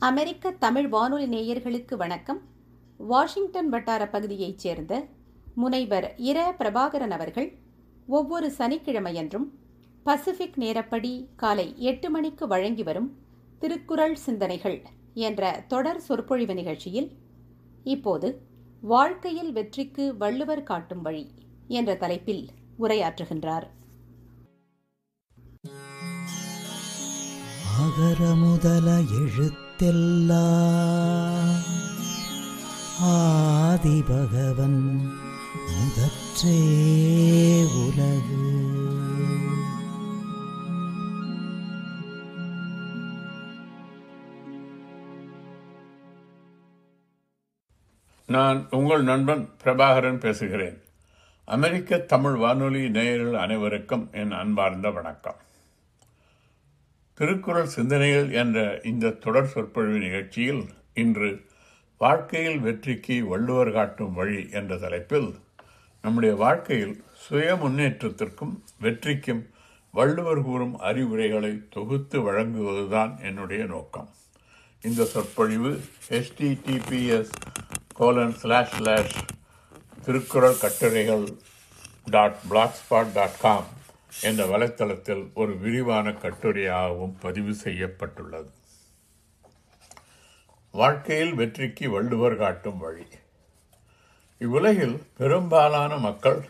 அமெரிக்க 0.00 0.50
தமிழ் 0.50 0.88
வானொலி 0.88 1.26
நேயர்களுக்கு 1.26 1.94
வணக்கம். 1.94 2.40
வாஷிங்டன் 2.96 3.68
வட்டார 3.68 4.08
பகுதியைச் 4.08 4.58
சேர்ந்த 4.58 5.06
முனைவர் 5.54 6.14
இர. 6.16 6.38
பிரபாகரன் 6.58 7.10
அவர்கள் 7.10 7.58
ஒவ்வொரு 8.06 8.52
சனிக்கிழமையன்றும் 8.58 9.44
பசிபிக் 10.02 10.56
நேரப்படி 10.56 11.26
காலை 11.36 11.74
எட்டு 11.76 12.10
மணிக்கு 12.10 12.46
வழங்கி 12.46 12.82
வரும் 12.82 13.18
திருக்குறள் 13.58 14.14
சிந்தனைகள் 14.14 14.82
என்ற 15.14 15.64
தொடர் 15.68 16.00
சொற்பொழிவு 16.00 16.54
நிகழ்ச்சியில் 16.54 17.10
இப்போது 17.84 18.40
வாழ்க்கையில் 18.80 19.52
வெற்றிக்கு 19.52 20.16
வள்ளுவர் 20.16 20.62
காட்டும் 20.62 21.02
வழி 21.02 21.34
என்ற 21.68 21.96
தலைப்பில் 21.96 22.48
உரையாற்றுகின்றார். 22.78 23.66
அகர 27.80 28.34
முதல 28.34 29.00
எழுத்தெல்லாம் 29.80 31.52
ஆதி 33.00 34.02
பகவன் 34.08 35.08
முதற்றே 35.68 36.58
உலகு. 37.74 38.48
நான் 48.26 48.66
உங்கள் 48.70 49.02
நண்பன் 49.02 49.48
பிரபாகரன் 49.64 50.18
பேசுகிறேன். 50.18 50.82
அமெரிக்க 51.44 51.98
தமிழ் 51.98 52.34
வானொலி 52.34 52.88
நேயர்கள் 52.88 53.34
அனைவருக்கும் 53.34 54.08
என் 54.12 54.32
அன்பார்ந்த 54.32 54.90
வணக்கம். 54.90 55.48
திருக்குறள் 57.20 57.66
சிந்தனைகள் 57.66 58.30
என்ற 58.32 58.80
இந்த 58.84 59.10
தொடர் 59.10 59.46
சொற்பொழிவு 59.46 59.98
நிகழ்ச்சியில் 59.98 60.62
இன்று 60.94 61.44
வாழ்க்கையில் 61.98 62.58
வெற்றிக்கு 62.58 63.26
வள்ளுவர் 63.26 63.72
காட்டும் 63.72 64.12
வழி 64.12 64.48
என்ற 64.50 64.78
தலைப்பில் 64.78 65.34
நம்முடைய 66.02 66.34
வாழ்க்கையில் 66.34 67.04
சுய 67.14 67.54
முன்னேற்றத்திற்கும் 67.54 68.54
வெற்றிக்கும் 68.80 69.42
வள்ளுவர் 69.90 70.42
கூறும் 70.42 70.78
அறிவுரைகளை 70.78 71.62
தொகுத்து 71.70 72.32
வழங்குவதுதான் 72.32 73.22
என்னுடைய 73.22 73.64
நோக்கம். 73.64 74.08
இந்த 74.82 75.04
சொற்பொழிவு 75.04 75.80
HTTPS 76.08 77.32
colon 77.94 78.34
slash 78.34 78.74
slash 78.74 79.16
Thirukkural 80.04 80.58
கட்டுரைகள் 80.60 81.28
டாட் 82.04 82.38
பிளாக்ஸ்பாட் 82.50 83.12
டாட் 83.12 83.38
காம் 83.40 83.68
என்ற 84.22 84.46
வலைத்தளத்தில் 84.46 85.32
ஒரு 85.34 85.56
விரிவான 85.58 86.10
கட்டுரையாகவும் 86.10 87.14
பதிவு 87.20 87.54
செய்யப்பட்டுள்ளது. 87.54 88.50
வாழ்க்கையில் 90.72 91.34
வெற்றிக்கு 91.34 91.90
வள்ளுவர் 91.90 92.36
காட்டும் 92.36 92.78
வழி. 92.78 93.06
இவ்வுலகில் 94.38 95.02
பெரும்பாலான 95.16 95.96
மக்கள் 95.96 96.40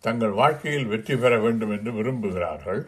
தங்கள் 0.00 0.30
வாழ்க்கையில் 0.30 0.86
வெற்றி 0.86 1.16
பெற 1.16 1.38
வேண்டும் 1.38 1.70
என்று 1.70 1.92
விரும்புகிறார்கள். 1.92 2.82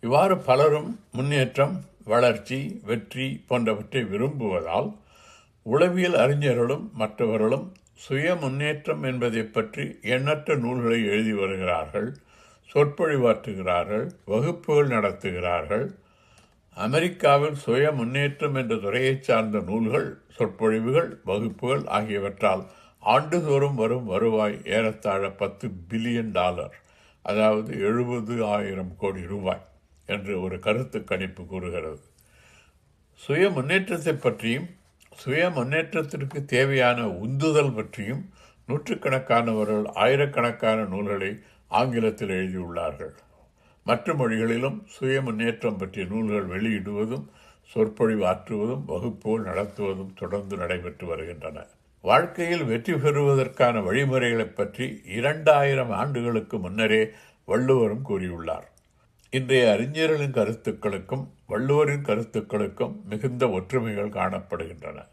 இவ்வாறு 0.00 0.38
பலரும் 0.38 1.00
முன்னேற்றம் 1.12 1.84
வளர்ச்சி 2.04 2.80
வெற்றி 2.84 3.44
போன்றவற்றை 3.48 4.02
விரும்புவதால் 4.04 4.96
உளவியல் 5.62 6.14
அறிஞர்களும் 6.14 6.90
மற்றவர்களும் 6.92 7.74
சுய 7.94 8.34
முன்னேற்றம் 8.34 9.02
என்பதை 9.02 9.42
பற்றி 9.42 9.98
எண்ணற்ற 10.02 10.56
நூல்களை 10.56 11.04
எழுதி 11.04 11.32
வருகிறார்கள். 11.32 12.08
சொற்பொழிவாற்றுகிறார்கள் 12.72 14.06
வகுப்புகள் 14.24 14.88
நடத்துகிறார்கள். 14.88 15.86
அமெரிக்காவில் 16.76 17.54
சுய 17.54 17.84
முன்னேற்றம் 17.92 18.54
என்ற 18.54 18.74
துறையைச் 18.74 19.26
சார்ந்த 19.28 19.58
நூல்கள் 19.60 20.08
சொற்பொழிவுகள் 20.36 21.10
வகுப்புகள் 21.24 21.84
ஆகியவற்றால் 21.98 22.64
ஆண்டுதோறும் 23.02 23.74
வரும் 23.74 24.04
வருவாய் 24.04 24.56
ஏறத்தாழ 24.64 25.30
பத்து 25.30 25.66
பில்லியன் 25.90 26.30
டாலர் 26.30 26.74
அதாவது 27.24 27.72
எழுபது 27.80 28.34
ஆயிரம் 28.44 28.92
கோடி 28.96 29.22
ரூபாய் 29.26 29.64
என்று 30.08 30.34
ஒரு 30.40 30.58
கருத்து 30.58 30.98
கணிப்பு 31.04 31.42
கூறுகிறது. 31.46 32.00
சுய 33.20 33.50
முன்னேற்றத்தை 33.50 34.14
பற்றியும் 34.14 34.68
சுய 35.16 35.42
முன்னேற்றத்திற்கு 35.50 36.44
தேவையான 36.44 37.08
உந்துதல் 37.08 37.74
பற்றியும் 37.74 38.22
நூற்றுக்கணக்கானவர்கள் 38.68 39.86
ஆயிரக்கணக்கான 40.04 40.78
நூல்களை 40.84 41.30
ஆங்கிலத்தில் 41.66 42.28
எழுதியுள்ளார்கள். 42.28 43.12
மற்ற 43.84 44.14
மொழிகளிலும் 44.14 44.82
சுய 44.86 45.22
முன்னேற்றம் 45.22 45.76
பற்றிய 45.76 46.06
நூல்கள் 46.06 46.46
வெளியிடுவதும் 46.46 47.28
சொற்பொழிவு 47.62 48.24
ஆற்றுவதும் 48.24 48.84
வகுப்புகள் 48.84 49.52
நடத்துவதும் 49.52 50.14
தொடர்ந்து 50.18 50.56
நடைபெற்று 50.56 51.06
வருகின்றன. 51.06 51.66
வாழ்க்கையில் 52.02 52.64
வெற்றி 52.64 52.92
பெறுவதற்கான 52.92 53.80
வழிமுறைகளைப் 53.80 54.56
பற்றி 54.56 55.02
இரண்டாயிரம் 55.04 55.90
ஆண்டுகளுக்கு 55.90 56.58
முன்னரே 56.58 57.10
வள்ளுவரும் 57.44 58.06
கூறியுள்ளார். 58.08 58.64
இன்றைய 59.30 59.72
அறிஞர்களின் 59.72 60.32
கருத்துக்களுக்கும் 60.32 61.30
வள்ளுவரின் 61.48 62.02
கருத்துக்களுக்கும் 62.02 63.02
மிகுந்த 63.04 63.48
ஒற்றுமைகள் 63.48 64.08
காணப்படுகின்றன. 64.08 65.04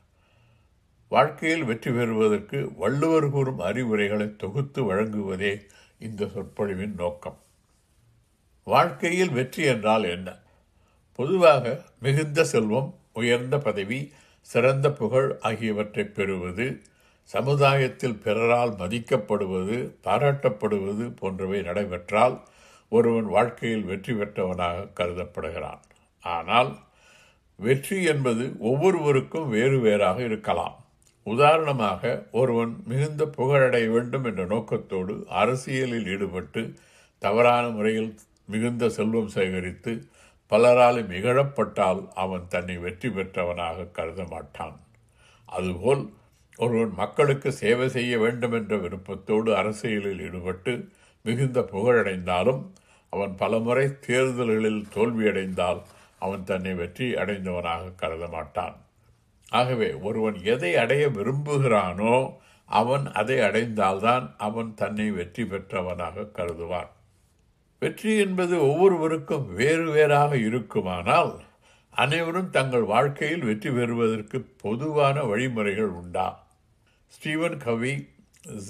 வாழ்க்கையில் 1.10 1.64
வெற்றி 1.64 1.92
பெறுவதற்கு 1.92 2.72
வள்ளுவர் 2.76 3.30
கூறும் 3.30 3.60
அறிவுரைகளை 3.60 4.36
தொகுத்து 4.36 4.84
வழங்குவதே 4.84 5.62
இந்த 6.04 6.26
சொற்பொழிவின் 6.26 6.96
நோக்கம். 6.96 7.38
வாழ்க்கையில் 8.64 9.30
வெற்றி 9.30 9.64
என்றால் 9.64 10.04
என்ன? 10.04 10.30
பொதுவாக 11.16 11.84
மிகுந்த 12.00 12.44
செல்வம் 12.44 12.96
உயர்ந்த 13.14 13.58
பதவி 13.58 14.12
சிறந்த 14.42 14.92
புகழ் 14.92 15.38
ஆகியவற்றை 15.42 16.06
பெறுவது 16.06 16.82
சமுதாயத்தில் 17.24 18.16
பிறரால் 18.16 18.72
மதிக்கப்படுவது 18.72 19.78
பாராட்டப்படுவது 20.04 21.06
போன்றவை 21.20 21.62
நடைபெற்றால் 21.62 22.36
ஒருவன் 22.90 23.26
வாழ்க்கையில் 23.26 23.84
வெற்றி 23.84 24.14
பெற்றவனாக 24.14 24.88
கருதப்படுகிறான். 24.96 25.82
ஆனால் 26.24 26.72
வெற்றி 27.56 28.04
என்பது 28.04 28.56
ஒவ்வொருவருக்கும் 28.60 29.50
வேறு 29.50 29.80
வேறாக 29.80 30.24
இருக்கலாம். 30.24 30.83
உதாரணமாக 31.28 32.02
ஒருவன் 32.32 32.74
மிகுந்த 32.86 33.24
புகழடைய 33.38 33.86
வேண்டும் 33.92 34.26
என்ற 34.30 34.44
நோக்கத்தோடு 34.46 35.14
அரசியலில் 35.42 36.10
ஈடுபட்டு 36.14 36.62
தவறான 37.22 37.66
முறையில் 37.70 38.12
மிகுந்த 38.46 38.90
செல்வம் 38.90 39.32
சேகரித்து 39.36 39.94
பலராலும் 40.52 41.12
இகழப்பட்டால் 41.20 42.02
அவன் 42.24 42.46
தன்னை 42.48 42.76
வெற்றி 42.78 43.10
பெற்றவனாக 43.10 43.88
கருத 43.98 44.22
மாட்டான். 44.34 44.76
அதுபோல் 45.50 46.04
ஒருவன் 46.60 46.94
மக்களுக்கு 46.94 47.50
சேவை 47.62 47.88
செய்ய 47.90 48.14
வேண்டும் 48.18 48.56
என்ற 48.60 48.74
விருப்பத்தோடு 48.78 49.50
அரசியலில் 49.56 50.22
ஈடுபட்டு 50.28 50.74
மிகுந்த 51.26 51.60
புகழடைந்தாலும் 51.72 52.62
அவன் 53.14 53.34
பலமுறை 53.36 53.86
தேர்தல்களில் 54.08 54.82
தோல்வியடைந்தால் 54.96 55.82
அவன் 56.20 56.44
தன்னை 56.44 56.74
வெற்றி 56.74 57.08
அடைந்தவனாக 57.22 57.94
கருத 58.02 58.26
மாட்டான். 58.28 58.76
ஆகவே 59.54 59.90
ஒருவன் 60.02 60.38
எதை 60.44 60.72
அடைய 60.76 61.04
விரும்புகிறானோ 61.08 62.16
அவன் 62.70 63.06
அதை 63.12 63.38
அடைந்தால்தான் 63.40 64.26
அவன் 64.38 64.70
தன்னை 64.74 65.08
வெற்றி 65.12 65.44
பெற்றவனாக 65.44 66.28
கருதுவான். 66.38 66.92
வெற்றி 67.82 68.12
என்பது 68.18 68.56
ஒவ்வொருவருக்கும் 68.68 69.48
வேறு 69.54 69.88
வேறாக 69.92 70.32
இருக்குமானால் 70.38 71.34
அனைவரும் 71.94 72.50
தங்கள் 72.50 72.86
வாழ்க்கையில் 72.86 73.44
வெற்றி 73.44 73.72
பெறுவதற்கு 73.72 74.38
பொதுவான 74.62 75.24
வழிமுறைகள் 75.24 75.92
உண்டா? 76.00 76.28
Stephen 77.08 77.58
Covey 77.58 77.94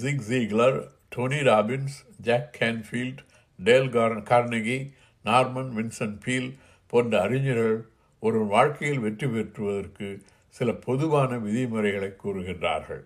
Zig 0.00 0.24
Ziglar 0.30 0.78
Tony 1.08 1.40
Robbins 1.42 1.96
Jack 2.20 2.50
Canfield 2.60 3.22
Dale 3.58 3.90
Carnegie 4.30 4.78
Norman 5.24 5.72
Vincent 5.76 6.18
Peale 6.24 6.50
போன்ற 6.92 7.12
அறிஞர்கள் 7.22 7.78
ஒரு 8.22 8.40
வாழ்க்கையில் 8.46 8.98
வெற்றி 8.98 9.26
பெற்றுவதற்கு 9.26 10.08
சில 10.56 10.72
பொதுவான 10.86 11.38
விதிமுறைகளை 11.38 12.10
கூறுகின்றார்கள். 12.22 13.02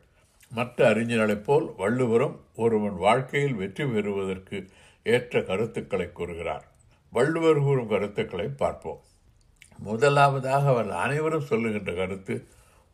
மற்ற 0.53 0.79
அறிஞர்களைப் 0.91 1.45
போல் 1.45 1.67
வள்ளுவரும் 1.77 2.37
ஒருவன் 2.57 2.97
வாழ்க்கையில் 2.97 3.55
வெற்றி 3.55 3.85
பெறுவதற்கு 3.87 4.59
ஏற்ற 5.07 5.43
கருத்துக்களை 5.43 6.07
கூறுகிறார். 6.13 6.65
வள்ளுவர் 7.13 7.61
கூறும் 7.63 7.89
கருத்துக்களை 7.89 8.47
பார்ப்போம். 8.57 9.01
முதலாவதாக 9.79 10.69
அவர் 10.69 10.91
அனைவரும் 11.05 11.49
சொல்லுகின்ற 11.51 11.93
கருத்து 11.93 12.35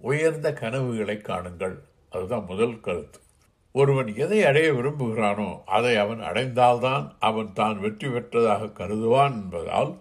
உயர்ந்த 0.01 0.49
கனவுகளை 0.53 1.17
காணுங்கள். 1.29 1.77
அதுதான் 2.11 2.49
முதல் 2.49 2.81
கருத்து. 2.81 3.19
ஒருவன் 3.75 4.11
எதை 4.17 4.41
அடைய 4.45 4.67
விரும்புகிறானோ 4.73 5.49
அதை 5.77 5.95
அவன் 5.97 6.21
அடைந்தால்தான் 6.21 7.07
அவன் 7.19 7.53
தான் 7.53 7.77
வெற்றி 7.81 8.09
பெற்றதாக 8.09 8.69
கருதுவான் 8.81 9.35
என்பதால் 9.41 9.93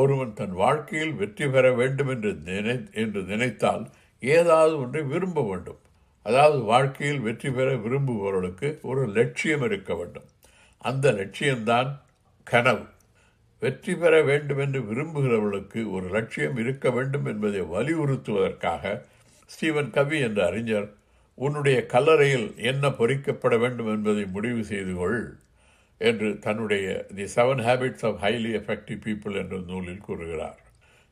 ஒருவன் 0.00 0.34
தன் 0.40 0.54
வாழ்க்கையில் 0.62 1.14
வெற்றி 1.20 1.46
பெற 1.54 1.66
வேண்டும் 1.80 2.10
என்று 2.14 2.30
நினை 2.48 2.76
என்று 3.02 3.20
நினைத்தால் 3.30 3.84
ஏதாவது 4.22 4.74
ஒன்றை 4.82 5.02
விரும்ப 5.12 5.42
வேண்டும். 5.50 5.80
அதாவது 6.26 6.58
வாழ்க்கையில் 6.72 7.24
வெற்றி 7.26 7.50
பெற 7.50 7.68
விரும்புபவர்களுக்கு 7.84 8.68
ஒரு 8.90 9.02
லட்சியம் 9.16 9.64
இருக்க 9.68 9.90
வேண்டும். 9.94 10.26
அந்த 10.84 11.12
லட்சியம்தான் 11.20 11.90
கனவு. 12.46 12.84
வெற்றி 13.62 13.94
பெற 13.94 14.14
வேண்டும் 14.30 14.60
என்று 14.64 14.80
விரும்புகிறவர்களுக்கு 14.90 15.80
ஒரு 15.96 16.06
லட்சியம் 16.16 16.58
இருக்க 16.62 16.90
வேண்டும் 16.96 17.26
என்பதை 17.32 17.62
வலியுறுத்துவதற்காக 17.74 18.84
ஸ்டீவன் 19.50 19.92
கவி 19.96 20.18
என்ற 20.26 20.40
அறிஞர் 20.50 20.88
உன்னுடைய 21.38 21.78
கல்லறையில் 21.92 22.48
என்ன 22.70 22.84
பொறிக்கப்பட 22.98 23.54
வேண்டும் 23.64 23.90
என்பதை 23.94 24.24
முடிவு 24.36 24.62
செய்து 24.70 24.94
கொள். 24.94 25.20
என்று 26.00 26.28
தன்னுடைய 26.38 26.86
the 27.16 27.24
seven 27.36 27.62
habits 27.66 28.04
of 28.08 28.18
highly 28.24 28.50
effective 28.60 29.00
people 29.06 29.38
என்ற 29.42 29.56
நூலில் 29.70 30.06
கூறுகிறார். 30.08 30.58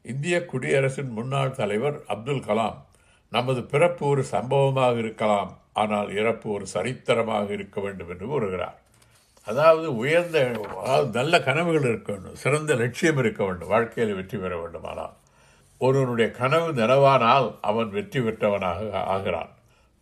இந்திய 0.05 0.37
குடியரசின் 0.51 1.13
முன்னாள் 1.19 1.57
தலைவர் 1.61 1.97
அப்துல் 2.15 2.47
கலாம் 2.49 2.77
நமது 3.33 3.61
பிறப்பு 3.73 4.05
ஒரு 4.09 4.23
சம்பவமாக 4.35 4.97
இருக்கலாம் 5.05 5.51
ஆனால் 5.83 6.11
இறப்பு 6.21 6.47
ஒரு 6.57 6.67
சரித்திரமாக 6.75 7.49
இருக்க 7.57 7.81
வேண்டும் 7.81 8.11
என்று 8.13 8.27
கூறுகிறார். 8.33 8.77
அதாவது 9.47 9.89
உயர்ந்த 9.97 10.39
அதாவது 10.83 11.11
நல்ல 11.19 11.41
கனவுகள் 11.49 11.89
இருக்க 11.91 12.09
வேண்டும் 12.13 12.39
சிறந்த 12.43 12.75
லட்சியம் 12.75 13.21
இருக்க 13.23 13.41
வேண்டும் 13.45 13.73
வாழ்க்கையில் 13.75 14.17
வெற்றி 14.19 14.39
பெற 14.39 14.53
வேண்டுமானால். 14.63 15.15
ஒருவனுடைய 15.81 16.29
கனவு 16.39 16.69
நிலவானால் 16.81 17.49
அவன் 17.61 17.91
வெற்றி 17.97 18.21
பெற்றவனாக 18.21 19.03
ஆகிறான். 19.15 19.51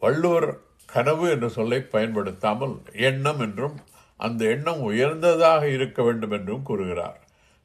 வள்ளுவர் 0.02 0.48
கனவு 0.88 1.24
என்ற 1.34 1.46
சொல்லை 1.58 1.80
பயன்படுத்தாமல் 1.94 2.74
எண்ணம் 3.08 3.42
என்றும் 3.46 3.76
அந்த 4.16 4.44
எண்ணம் 4.44 4.80
உயர்ந்ததாக 4.80 5.62
இருக்க 5.68 6.02
வேண்டும் 6.02 6.30
என்றும் 6.30 6.62
கூறுகிறார். 6.62 7.18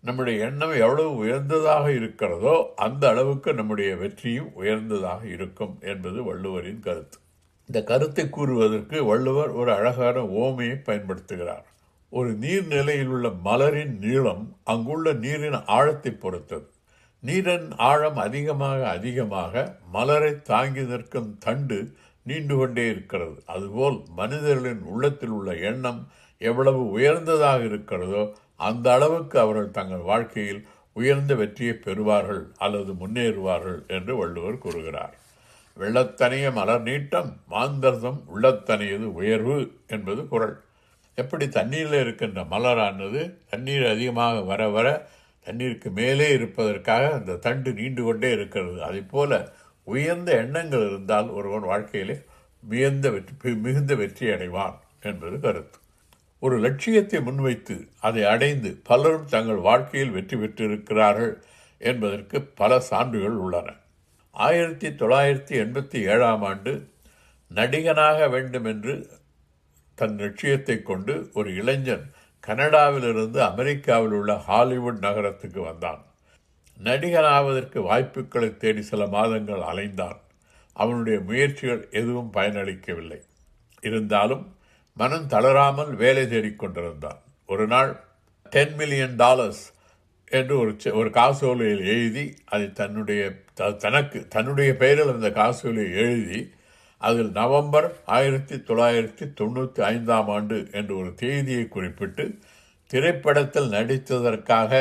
நம்முடைய 0.03 0.45
எண்ணம் 0.45 0.75
எவ்வளவு 0.75 1.15
உயர்ந்ததாக 1.15 1.85
இருக்கிறதோ 1.91 2.53
அந்த 2.75 3.03
அளவுக்கு 3.09 3.53
நம்முடைய 3.53 3.95
வெற்றியும் 3.95 4.51
உயர்ந்ததாக 4.53 5.21
இருக்கும் 5.27 5.73
என்பது 5.81 6.19
வள்ளுவரின் 6.23 6.79
கருத்து. 6.79 7.17
இந்த 7.69 7.83
கருத்தை 7.83 8.29
கூறுவதற்கு 8.29 9.05
வள்ளுவர் 9.05 9.51
ஒரு 9.51 9.71
அழகான 9.71 10.21
ஓமையை 10.21 10.77
பயன்படுத்துகிறார். 10.85 11.65
ஒரு 12.09 12.29
நீர்நிலையில் 12.31 13.05
உள்ள 13.05 13.27
மலரின் 13.43 13.97
நீளம் 13.97 14.57
அங்குள்ள 14.63 15.13
நீரின் 15.13 15.59
ஆழத்தை 15.65 16.11
பொறுத்தது. 16.11 16.67
நீரின் 17.23 17.67
ஆழம் 17.75 18.15
அதிகமாக 18.15 18.89
அதிகமாக 18.89 19.53
மலரை 19.91 20.41
தாங்கி 20.41 20.81
நிற்கும் 20.81 21.37
தண்டு 21.37 21.77
நீண்டு 22.25 22.55
கொண்டே 22.57 22.85
இருக்கிறது. 22.89 23.43
அதுபோல் 23.45 23.99
மனிதர்களின் 24.15 24.83
உள்ளத்தில் 24.83 25.29
உள்ள 25.29 25.51
எண்ணம் 25.55 26.01
எவ்வளவு 26.41 26.81
உயர்ந்ததாக 26.89 27.63
இருக்கிறதோ 27.63 28.23
அந்த 28.67 28.85
அளவுக்கு 28.91 29.39
அவர்கள் 29.39 29.71
தங்கள் 29.71 30.07
வாழ்க்கையில் 30.11 30.61
உயர்ந்த 30.95 31.35
வெற்றியை 31.35 31.73
பெறுவார்கள் 31.85 32.43
அல்லது 32.57 32.91
முன்னேறுவார்கள் 32.93 33.79
என்று 33.87 34.13
வள்ளுவர் 34.15 34.57
கூறுகிறார். 34.57 35.13
வெள்ளத்தனைய 35.77 36.47
மலர் 36.53 36.83
நீட்டம் 36.83 37.29
மாந்தர்தம் 37.47 38.19
உள்ளத்தனையது 38.33 39.07
உயர்வு 39.19 39.57
என்பது 39.87 40.21
குரல். 40.27 40.55
எப்படி 41.17 41.45
தண்ணீரில் 41.49 41.99
இருக்கின்ற 41.99 42.41
மலரானது 42.43 43.21
தண்ணீர் 43.49 43.85
அதிகமாக 43.87 44.41
வர 44.41 44.69
வர 44.69 44.87
தண்ணீருக்கு 45.47 45.89
மேலே 45.91 46.27
இருப்பதற்காக 46.29 47.03
அந்த 47.13 47.37
தண்டு 47.45 47.69
நீண்டு 47.73 48.01
கொண்டே 48.03 48.31
இருக்கிறது. 48.31 48.77
அதை 48.83 49.01
போல 49.13 49.31
உயர்ந்த 49.87 50.29
எண்ணங்கள் 50.43 50.85
இருந்தால் 50.89 51.29
ஒருவன் 51.29 51.69
வாழ்க்கையிலே 51.71 52.17
மிகுந்த 52.63 53.09
வெற்றி 53.09 53.53
மிகுந்த 53.65 53.95
வெற்றி 53.95 54.27
அடைவான் 54.27 54.75
என்பது 55.01 55.37
கருத்து. 55.39 55.77
ஒரு 56.39 56.59
லட்சியத்தை 56.59 57.21
முன்வைத்து 57.21 57.87
அதை 57.99 58.23
அடைந்து 58.23 58.79
பலரும் 58.83 59.25
தங்கள் 59.25 59.55
வாழ்க்கையில் 59.55 60.11
வெற்றி 60.11 60.37
பெற்றிருக்கிறார்கள் 60.37 61.43
என்பதற்கு 61.77 62.41
பல 62.41 62.79
சான்றுகள் 62.79 63.35
உள்ளன. 63.35 63.73
ஆயிரத்தி 64.31 64.87
தொள்ளாயிரத்தி 64.87 65.55
எண்பத்தி 65.63 65.95
ஏழாம் 66.07 66.41
ஆண்டு 66.41 66.89
நடிகனாக 67.55 68.29
வேண்டும் 68.29 68.65
என்று 68.65 69.09
தன் 69.95 70.17
லட்சியத்தை 70.17 70.81
கொண்டு 70.81 71.29
ஒரு 71.33 71.55
இளைஞன் 71.55 72.11
கனடாவிலிருந்து 72.47 73.37
அமெரிக்காவில் 73.37 74.11
உள்ள 74.11 74.35
ஹாலிவுட் 74.35 74.97
நகரத்துக்கு 74.97 75.61
வந்தான். 75.61 76.05
நடிகனாவதற்கு 76.83 77.79
வாய்ப்புகளை 77.81 78.57
தேடி 78.57 78.81
சில 78.81 79.05
மாதங்கள் 79.05 79.61
அலைந்தான். 79.61 80.19
அவனுடைய 80.73 81.19
முயற்சிகள் 81.19 81.87
எதுவும் 81.91 82.33
பயனளிக்கவில்லை. 82.33 83.19
இருந்தாலும் 83.81 84.55
மனம் 84.99 85.27
தளராமல் 85.27 85.91
வேலை 85.95 86.23
தேடிக்கொண்டிருந்தான் 86.23 87.19
ஒரு 87.45 87.65
நாள் 87.67 87.91
டென் 88.51 88.75
மில்லியன் 88.75 89.15
டாலர்ஸ் 89.15 89.63
என்று 90.31 90.53
ஒரு 90.57 90.71
ஒரு 90.91 91.09
காசோலையில் 91.09 91.83
எழுதி 91.85 92.25
அதை 92.45 92.67
தன்னுடைய 92.71 93.21
தனக்கு 93.77 94.19
தன்னுடைய 94.27 94.71
பெயரில் 94.75 95.13
அந்த 95.13 95.29
காசோலையை 95.31 95.93
எழுதி 96.03 96.41
அதில் 97.01 97.31
நவம்பர் 97.31 97.87
ஆயிரத்தி 98.05 98.55
தொள்ளாயிரத்தி 98.55 99.25
தொண்ணூற்றி 99.33 99.81
ஐந்தாம் 99.83 100.29
ஆண்டு 100.29 100.57
என்ற 100.71 100.91
ஒரு 100.95 101.11
தேதியை 101.15 101.67
குறிப்பிட்டு 101.67 102.25
திரைப்படத்தில் 102.89 103.69
நடித்ததற்காக 103.69 104.71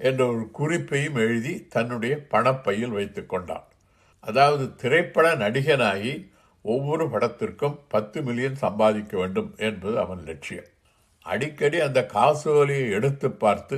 என்ற 0.00 0.20
ஒரு 0.26 0.44
குறிப்பையும் 0.50 1.14
எழுதி 1.14 1.54
தன்னுடைய 1.66 2.14
பணப்பையில் 2.30 2.94
வைத்து 2.98 3.22
கொண்டான். 3.26 3.66
அதாவது 4.24 4.64
திரைப்பட 4.74 5.26
நடிகனாகி 5.34 6.14
ஒவ்வொரு 6.64 7.04
படத்திற்கும் 7.04 7.76
பத்து 7.88 8.18
மில்லியன் 8.22 8.62
சம்பாதிக்க 8.64 9.12
வேண்டும் 9.18 9.50
என்பது 9.68 9.96
அவன் 9.98 10.22
லட்சியம். 10.28 10.68
அடிக்கடி 11.26 11.78
அந்த 11.80 12.00
காசோலையை 12.14 12.86
எடுத்து 12.90 13.28
பார்த்து 13.42 13.76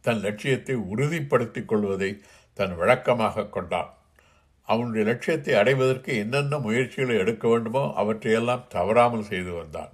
தன் 0.00 0.22
லட்சியத்தை 0.26 0.76
உறுதிப்படுத்திக் 0.92 1.68
கொள்வதை 1.70 2.10
தன் 2.58 2.74
வழக்கமாக 2.76 3.44
கொண்டான். 3.46 3.90
அவனுடைய 4.68 5.02
லட்சியத்தை 5.10 5.54
அடைவதற்கு 5.54 6.10
என்னென்ன 6.16 6.58
முயற்சிகளை 6.58 7.14
எடுக்க 7.18 7.44
வேண்டுமோ 7.48 7.82
அவற்றையெல்லாம் 8.02 8.66
தவறாமல் 8.68 9.28
செய்து 9.30 9.52
வந்தான். 9.52 9.92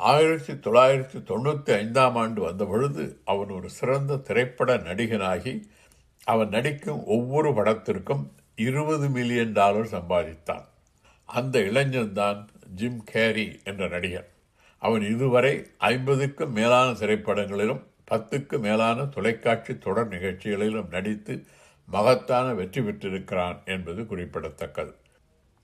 ஆயிரத்தி 0.00 0.52
தொள்ளாயிரத்தி 0.52 1.18
தொண்ணூற்றி 1.30 1.70
ஐந்தாம் 1.72 2.16
ஆண்டு 2.22 2.40
வந்த 2.40 2.64
பொழுது 2.64 3.04
அவன் 3.24 3.50
ஒரு 3.50 3.68
சிறந்த 3.68 4.20
திரைப்பட 4.28 4.76
நடிகனாகி 4.88 5.54
அவன் 6.24 6.48
நடிக்கும் 6.48 7.02
ஒவ்வொரு 7.16 7.50
படத்திற்கும் 7.52 8.24
இருபது 8.66 9.08
மில்லியன் 9.08 9.52
டாலர் 9.52 9.94
சம்பாதித்தான். 9.96 10.66
அந்த 11.28 11.58
இளைஞன்தான் 11.58 12.46
ஜிம் 12.74 13.04
கேரி 13.04 13.60
என்ற 13.64 13.88
நடிகர் 13.88 14.28
அவன் 14.78 15.02
இதுவரை 15.02 15.66
ஐம்பதுக்கும் 15.78 16.52
மேலான 16.52 16.90
திரைப்படங்களிலும் 16.90 17.82
பத்துக்கு 18.10 18.58
மேலான 18.58 19.06
தொலைக்காட்சி 19.06 19.78
தொடர் 19.78 20.08
நிகழ்ச்சிகளிலும் 20.08 20.88
நடித்து 20.90 21.44
மகத்தான 21.86 22.54
வெற்றி 22.54 22.82
பெற்றிருக்கிறான் 22.82 23.62
என்பது 23.64 24.06
குறிப்பிடத்தக்கது. 24.06 24.94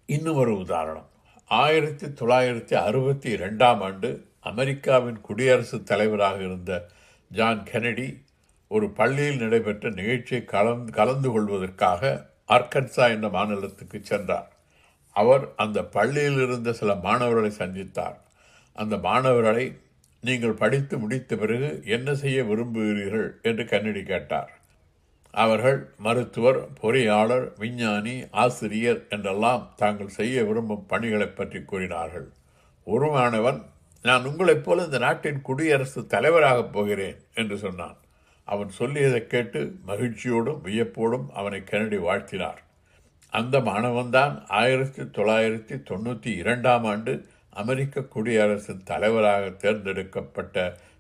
இன்னும் 0.06 0.34
ஒரு 0.34 0.56
உதாரணம். 0.56 1.08
ஆயிரத்தி 1.46 2.06
தொள்ளாயிரத்தி 2.06 2.75
அறுபத்தி 2.75 3.34
ரெண்டாம் 3.34 3.81
ஆண்டு 3.81 4.26
அமெரிக்காவின் 4.40 5.20
குடியரசுத் 5.20 5.87
தலைவராக 5.87 6.43
இருந்த 6.43 6.88
ஜான் 7.28 7.64
கெனடி 7.72 8.22
ஒரு 8.69 8.90
பள்ளியில் 8.90 9.43
நடைபெற்ற 9.43 9.90
நிகழ்ச்சியை 9.90 10.44
கலந்து 10.44 10.93
கலந்து 10.93 11.31
கொள்வதற்காக 11.31 12.31
ஆர்கன்சா 12.49 13.08
என்ற 13.08 13.28
மாநிலத்துக்கு 13.28 14.00
சென்றார். 14.02 14.52
அவர் 15.14 15.44
அந்த 15.56 15.85
பள்ளியில் 15.85 16.40
இருந்த 16.42 16.73
சில 16.73 16.94
மாணவர்களை 16.94 17.50
சந்தித்தார். 17.59 18.18
அந்த 18.73 18.97
மாணவர்களை 18.97 19.66
நீங்கள் 20.23 20.61
படித்து 20.62 20.99
முடித்த 20.99 21.37
பிறகு 21.37 21.83
என்ன 21.87 22.14
செய்ய 22.14 22.44
விரும்புகிறீர்கள்? 22.44 23.40
என்று 23.42 23.64
கன்னடி 23.66 24.02
கேட்டார். 24.02 24.52
அவர்கள் 25.35 25.78
மருத்துவர் 25.99 26.59
பொறியாளர் 26.83 27.47
விஞ்ஞானி 27.59 28.14
ஆசிரியர் 28.30 29.00
என்றெல்லாம் 29.09 29.73
தாங்கள் 29.76 30.16
செய்ய 30.18 30.44
விரும்பும் 30.44 30.87
பணிகளை 30.87 31.26
பற்றி 31.26 31.62
கூறினார்கள். 31.62 32.28
ஒரு 32.87 33.09
மாணவன் 33.09 33.61
நான் 34.02 34.25
உங்களைப் 34.25 34.64
போல 34.64 34.85
இந்த 34.85 34.99
நாட்டின் 34.99 35.42
குடியரசு 35.42 36.06
தலைவராகப் 36.06 36.73
போகிறேன் 36.73 37.18
என்று 37.35 37.59
சொன்னான். 37.59 37.97
அவன் 38.49 38.71
சொல்லியதை 38.78 39.21
கேட்டு 39.26 39.61
மகிழ்ச்சியோடும் 39.87 40.61
வியப்போடும் 40.61 41.26
அவனை 41.35 41.64
கன்னடி 41.64 41.97
வாழ்த்தினார். 41.97 42.61
அந்த 43.38 43.57
மாணவன்தான் 43.69 44.35
ஆயிரத்தி 44.59 45.03
தொள்ளாயிரத்தி 45.17 45.76
தொண்ணூற்றி 45.88 46.31
இரண்டாம் 46.43 46.85
ஆண்டு 46.85 47.12
அமெரிக்க 47.62 48.05
குடியரசின் 48.14 48.85
தலைவராக 48.85 49.45
தேர்ந்தெடுக்கப்பட்ட 49.62 50.57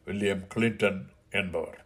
வில்லியம் 0.06 0.44
கிளின்டன் 0.54 1.00
என்பவர். 1.40 1.78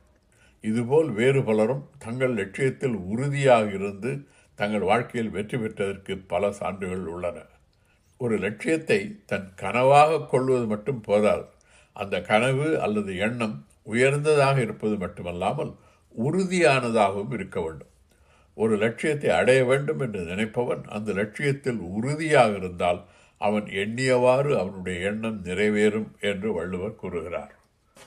இதுபோல் 0.64 1.10
வேறு 1.10 1.40
பலரும் 1.42 1.84
தங்கள் 1.98 2.34
லட்சியத்தில் 2.34 2.96
உறுதியாக 3.12 3.66
இருந்து 3.70 4.12
தங்கள் 4.58 4.88
வாழ்க்கையில் 4.90 5.34
வெற்றி 5.36 5.58
பெற்றதற்கு 5.58 6.14
பல 6.32 6.50
சான்றுகள் 6.52 7.04
உள்ளன. 7.14 7.38
ஒரு 8.20 8.36
லட்சியத்தை 8.38 9.00
தன் 9.26 9.48
கனவாக 9.62 10.20
கொள்வது 10.26 10.66
மட்டும் 10.66 11.00
போதாது 11.00 11.46
அந்த 11.96 12.16
கனவு 12.30 12.66
அல்லது 12.86 13.12
எண்ணம் 13.26 13.56
உயர்ந்ததாக 13.92 14.56
இருப்பது 14.60 14.96
மட்டுமல்லாமல் 14.96 15.72
உறுதியானதாகவும் 16.14 17.34
இருக்க 17.38 17.58
வேண்டும். 17.60 17.87
ஒரு 18.58 18.74
லட்சியத்தை 18.76 19.30
அடைய 19.30 19.60
வேண்டும் 19.64 20.00
என்று 20.00 20.20
நினைப்பவன் 20.20 20.82
அந்த 20.88 21.12
லட்சியத்தில் 21.12 21.80
உறுதியாக 21.96 22.56
இருந்தால் 22.56 23.00
அவன் 23.40 23.66
எண்ணியவாறு 23.80 24.50
அவனுடைய 24.58 24.98
எண்ணம் 25.08 25.40
நிறைவேறும் 25.44 26.08
என்று 26.20 26.48
வள்ளுவர் 26.52 26.96
கூறுகிறார். 26.96 27.52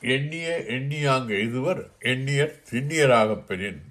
எண்ணிய 0.01 0.47
எண்ணியாங்க 0.67 1.31
இதுவர் 1.47 1.81
எண்ணியர் 2.01 2.55
திண்ணியராகப் 2.71 3.45
பெறின் 3.47 3.81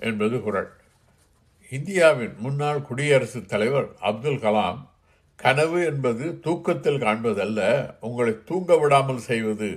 என்பது 0.00 0.36
குரல் 0.40 0.70
இந்தியாவின் 1.70 2.34
முன்னாள் 2.38 2.82
குடியரசுத் 2.82 3.48
தலைவர் 3.48 3.88
அப்துல் 4.00 4.42
கலாம் 4.42 4.80
கனவு 5.38 5.78
என்பது 5.84 6.24
தூக்கத்தில் 6.40 7.00
காண்பதல்ல 7.00 7.60
உங்களை 8.00 8.32
தூங்க 8.44 8.76
விடாமல் 8.78 9.24
செய்வது 9.30 9.70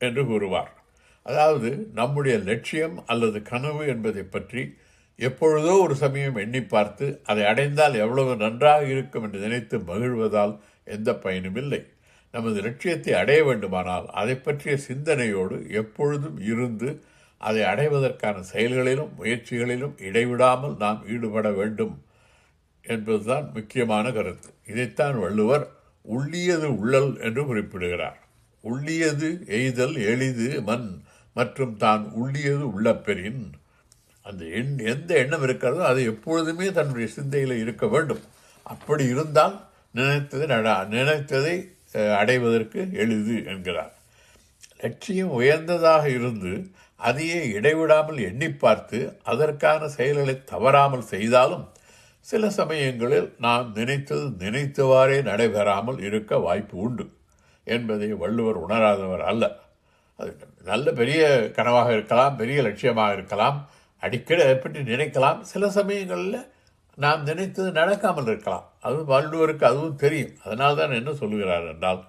என்று 0.00 0.22
கூறுவார். 0.26 0.72
அதாவது 1.26 1.70
நம்முடைய 1.94 2.38
லட்சியம் 2.38 2.96
அல்லது 3.06 3.42
கனவு 3.42 3.86
என்பதை 3.86 4.22
பற்றி 4.22 4.62
எப்பொழுதோ 5.18 5.80
ஒரு 5.80 5.94
சமயம் 5.94 6.36
எண்ணி 6.36 6.62
பார்த்து 6.62 7.20
அதை 7.24 7.44
அடைந்தால் 7.44 7.94
எவ்வளவு 7.94 8.36
நன்றாக 8.36 8.84
இருக்கும் 8.84 9.22
என்று 9.22 9.38
நினைத்து 9.38 9.78
மகிழ்வதால் 9.78 10.58
எந்த 10.84 11.14
பயனும் 11.14 11.56
இல்லை. 11.56 11.82
நமது 12.32 12.60
லட்சியத்தை 12.62 13.12
அடைய 13.12 13.44
வேண்டுமானால் 13.44 14.06
அதை 14.10 14.34
பற்றிய 14.36 14.76
சிந்தனையோடு 14.76 15.70
எப்பொழுதும் 15.70 16.40
இருந்து 16.40 17.02
அதை 17.38 17.62
அடைவதற்கான 17.62 18.40
செயல்களிலும் 18.40 19.12
முயற்சிகளிலும் 19.18 19.94
இடைவிடாமல் 20.00 20.76
நாம் 20.76 21.00
ஈடுபட 21.06 21.50
வேண்டும். 21.50 22.04
என்பதுதான் 22.84 23.50
முக்கியமான 23.54 24.12
கருத்து. 24.12 24.50
இதைத்தான் 24.66 25.20
வள்ளுவர் 25.20 25.64
உள்ளியது 26.04 26.68
உள்ளல் 26.78 27.20
என்று 27.20 27.44
குறிப்பிடுகிறார். 27.46 28.18
உள்ளியது 28.64 29.28
எய்தல் 29.58 29.96
எளிது 30.10 30.62
மண் 30.62 30.88
மற்றும் 31.34 31.76
தான் 31.76 32.02
உள்ளியது 32.22 32.64
உள்ள 32.72 32.90
உள்ளப்பெறின் 32.90 33.42
அந்த 34.28 34.42
எண் 34.58 34.72
எந்த 34.92 35.10
எண்ணம் 35.22 35.44
இருக்கிறதோ 35.46 35.82
அது 35.90 36.00
எப்பொழுதுமே 36.12 36.68
தன்னுடைய 36.78 37.08
சிந்தையில் 37.16 37.54
இருக்க 37.62 37.84
வேண்டும். 37.94 38.22
அப்படி 38.72 39.04
இருந்தால் 39.14 39.56
நினைத்ததை 39.98 40.46
நட 40.54 40.70
நினைத்ததை 40.94 41.56
அடைவதற்கு 42.20 42.80
எளிது 43.02 43.36
என்கிறார். 43.52 43.92
லட்சியம் 44.82 45.34
உயர்ந்ததாக 45.38 46.04
இருந்து 46.16 46.52
அதையே 47.00 47.40
இடைவிடாமல் 47.58 48.18
எண்ணி 48.28 48.48
பார்த்து 48.62 48.98
அதற்கான 49.32 49.88
செயல்களை 49.96 50.34
தவறாமல் 50.52 51.06
செய்தாலும் 51.12 51.64
சில 52.26 52.48
சமயங்களில் 52.58 53.28
நாம் 53.44 53.66
நினைத்தது 53.78 54.26
நினைத்தவாறே 54.44 55.18
நடைபெறாமல் 55.28 55.98
இருக்க 56.08 56.38
வாய்ப்பு 56.46 56.76
உண்டு 56.86 57.04
என்பதை 57.66 58.08
வள்ளுவர் 58.22 58.58
உணராதவர் 58.64 59.24
அல்ல. 59.30 59.44
அது 60.18 60.30
நல்ல 60.70 60.92
பெரிய 61.00 61.22
கனவாக 61.56 61.88
இருக்கலாம் 61.96 62.38
பெரிய 62.40 62.58
லட்சியமாக 62.68 63.16
இருக்கலாம். 63.18 63.58
அடிக்கடி 63.98 64.42
அதை 64.42 64.56
பற்றி 64.56 64.80
நினைக்கலாம். 64.80 65.40
சில 65.40 65.70
சமயங்களில் 65.70 66.52
நாம் 66.94 67.22
நினைத்தது 67.22 67.70
நடக்காமல் 67.70 68.22
இருக்கலாம். 68.22 68.72
அது 68.80 68.96
வள்ளுவருக்கு 68.96 69.64
அதுவும் 69.64 69.96
தெரியும். 69.96 70.36
அதனால் 70.44 70.76
தான் 70.76 70.90
என்ன 70.90 71.14
சொல்லுகிறார் 71.14 71.66
என்றால் 71.66 72.04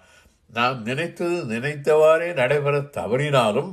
நாம் 0.48 0.82
நினைத்தது 0.82 1.44
நினைத்தவாறே 1.46 2.34
நடைபெற 2.34 2.78
தவறினாலும் 2.80 3.72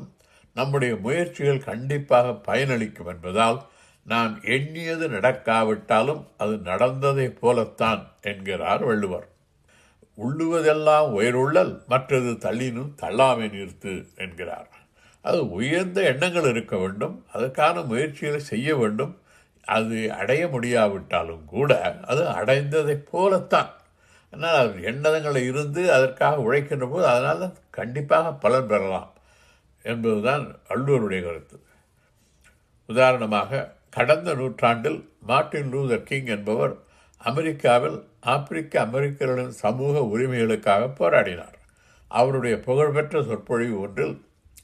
நம்முடைய 0.55 0.97
முயற்சிகள் 0.97 1.63
கண்டிப்பாக 1.63 2.53
பயனளிக்கும் 2.53 3.07
என்பதால் 3.07 3.63
நாம் 4.05 4.43
எண்ணியது 4.43 5.09
நடக்காவிட்டாலும் 5.09 6.27
அது 6.37 6.57
நடந்ததைப் 6.57 7.41
போலத்தான் 7.41 8.13
என்கிறார் 8.21 8.85
வள்ளுவர். 8.85 9.29
உள்ளுவதெல்லாம் 10.19 11.07
உயருள்ளல் 11.19 11.87
மற்றது 11.87 12.33
தள்ளினும் 12.33 12.91
தள்ளாமை 13.03 13.47
நிறுத்து 13.49 14.17
என்கிறார். 14.17 14.69
அது 15.25 15.41
உயர்ந்த 15.51 15.99
எண்ணங்கள் 16.13 16.49
இருக்க 16.49 16.75
வேண்டும். 16.77 17.15
அதற்கான 17.33 17.83
முயற்சிகளை 17.83 18.41
செய்ய 18.53 18.77
வேண்டும். 18.77 19.13
அது 19.77 19.99
அடைய 20.13 20.43
முடியாவிட்டாலும் 20.49 21.45
கூட 21.45 21.71
அது 22.13 22.23
அடைந்ததைப் 22.41 23.07
போலத்தான். 23.11 23.71
ஆனால் 24.33 24.59
அது 24.63 24.83
எண்ணங்களை 24.83 25.43
இருந்து 25.47 25.83
அதற்காக 25.93 26.43
உழைக்கின்ற 26.47 26.87
போது 26.91 27.07
அதனால் 27.07 27.45
கண்டிப்பாக 27.71 28.33
பலன் 28.45 28.67
பெறலாம் 28.67 29.11
என்பதுதான் 29.83 30.45
வள்ளுவருடைய 30.69 31.23
கருத்து. 31.23 31.57
உதாரணமாக 32.89 33.71
கடந்த 33.91 34.31
நூற்றாண்டில் 34.35 35.01
மார்ட்டின் 35.21 35.73
லூதர் 35.73 36.09
கிங் 36.11 36.31
என்பவர் 36.37 36.75
அமெரிக்காவில் 37.21 37.99
ஆப்பிரிக்க 38.35 38.75
அமெரிக்கர்களின் 38.87 39.55
சமூக 39.65 40.03
உரிமைகளுக்காக 40.15 40.89
போராடினார். 41.01 41.59
அவருடைய 42.11 42.55
புகழ்பெற்ற 42.69 43.23
சொற்பொழிவு 43.23 43.77
ஒன்றில் 43.81 44.17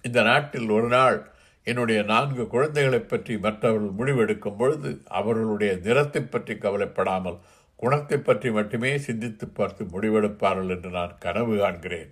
இந்த 0.03 0.23
நாட்டில் 0.23 0.69
ஒரு 0.69 0.89
நாள் 0.89 1.31
என்னுடைய 1.65 2.03
நான்கு 2.03 2.47
குழந்தைகளைப் 2.47 3.09
பற்றி 3.09 3.39
மற்றவர்கள் 3.39 4.15
முடிவெடுக்கும் 4.15 4.57
பொழுது 4.57 5.03
அவர்களுடைய 5.07 5.77
நிறத்தை 5.83 6.23
பற்றி 6.23 6.57
கவலைப்படாமல் 6.57 7.39
குணத்தை 7.77 8.19
பற்றி 8.19 8.51
மட்டுமே 8.51 8.99
சிந்தித்து 8.99 9.49
பார்த்து 9.49 9.85
முடிவெடுப்பார்கள் 9.85 10.69
என்று 10.69 10.91
நான் 10.91 11.17
கனவு 11.19 11.55
காண்கிறேன் 11.55 12.11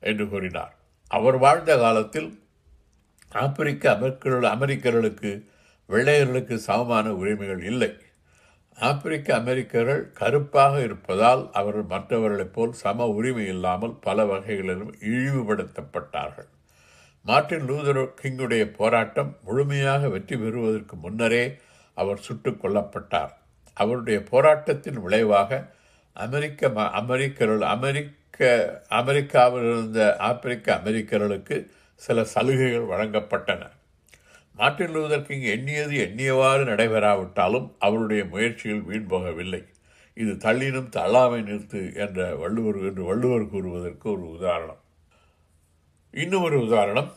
என்று 0.00 0.28
கூறினார். 0.28 0.74
அவர் 1.08 1.38
வாழ்ந்த 1.38 1.76
காலத்தில் 1.76 2.42
ஆப்பிரிக்க 3.28 3.92
அமெரிக்கர்கள் 3.92 4.50
அமெரிக்கர்களுக்கு 4.50 5.44
வெள்ளையர்களுக்கு 5.88 6.54
சமமான 6.54 7.14
உரிமைகள் 7.14 7.62
இல்லை. 7.62 7.96
ஆப்பிரிக்க 8.78 9.34
அமெரிக்கர்கள் 9.34 10.12
கருப்பாக 10.12 10.82
இருப்பதால் 10.82 11.48
அவர்கள் 11.52 11.82
மற்றவர்களைப் 11.82 12.52
போல் 12.52 12.72
சம 12.72 13.06
உரிமை 13.06 13.46
இல்லாமல் 13.46 13.98
பல 14.00 14.24
வகைகளிலும் 14.24 14.94
இழிவுபடுத்தப்பட்டார்கள். 15.00 16.48
மார்ட்டின் 17.24 17.70
லூதர் 17.70 18.08
கிங்குடைய 18.22 18.64
போராட்டம் 18.64 19.36
முழுமையாக 19.44 20.08
வெற்றி 20.08 20.36
பெறுவதற்கு 20.36 20.96
முன்னரே 20.96 21.56
அவர் 21.94 22.18
சுட்டுக் 22.18 22.64
கொல்லப்பட்டார். 22.64 23.28
அவருடைய 23.74 24.22
போராட்டத்தின் 24.22 25.02
விளைவாக 25.02 25.74
அமெரிக்க 26.12 26.68
ம- 26.68 26.90
அமெரிக்கர்கள் 26.90 27.60
அமெரிக்க 27.60 28.82
அமெரிக்காவில் 28.88 29.62
இருந்த 29.62 30.16
ஆப்பிரிக்க 30.16 30.80
அமெரிக்கர்களுக்கு 30.84 31.66
சில 31.94 32.24
சலுகைகள் 32.24 32.86
வழங்கப்பட்டன. 32.86 33.66
மார்ட்டின் 34.54 34.96
லூதர் 34.96 35.22
கிங் 35.22 35.42
எண்ணியது 35.42 35.96
எண்ணியவாறு 35.96 36.64
நடைபெறாவிட்டாலும் 36.64 37.74
அவருடைய 37.78 38.24
முயற்சிகள் 38.24 38.80
வீண் 38.80 39.06
போகவில்லை. 39.10 39.66
இது 40.14 40.32
தள்ளினும் 40.32 40.88
தள்ளாமை 40.88 41.42
நிறுத்து 41.42 41.96
என்ற 41.96 42.36
வள்ளுவர் 42.36 42.78
என்று 42.78 43.04
வள்ளுவர் 43.04 43.48
கூறுவதற்கு 43.48 44.10
ஒரு 44.10 44.30
உதாரணம். 44.30 44.78
இன்னும் 46.12 46.42
ஒரு 46.42 46.60
உதாரணம். 46.60 47.14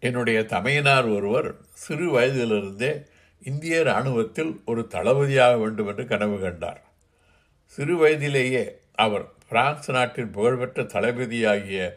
என்னுடைய 0.00 0.40
தமையனார் 0.40 1.04
ஒருவர் 1.04 1.54
சிறு 1.72 2.10
வயதிலிருந்தே 2.10 3.02
இந்திய 3.42 3.80
இராணுவத்தில் 3.80 4.60
ஒரு 4.64 4.86
தளபதியாக 4.86 5.56
வேண்டும் 5.56 5.86
என்று 5.86 6.06
கனவு 6.06 6.40
கண்டார். 6.40 6.82
சிறு 7.66 7.96
வயதிலேயே 7.96 8.78
அவர் 8.94 9.28
பிரான்ஸ் 9.48 9.90
நாட்டின் 9.90 10.30
புகழ்பெற்ற 10.30 10.82
தளபதியாகிய 10.82 11.92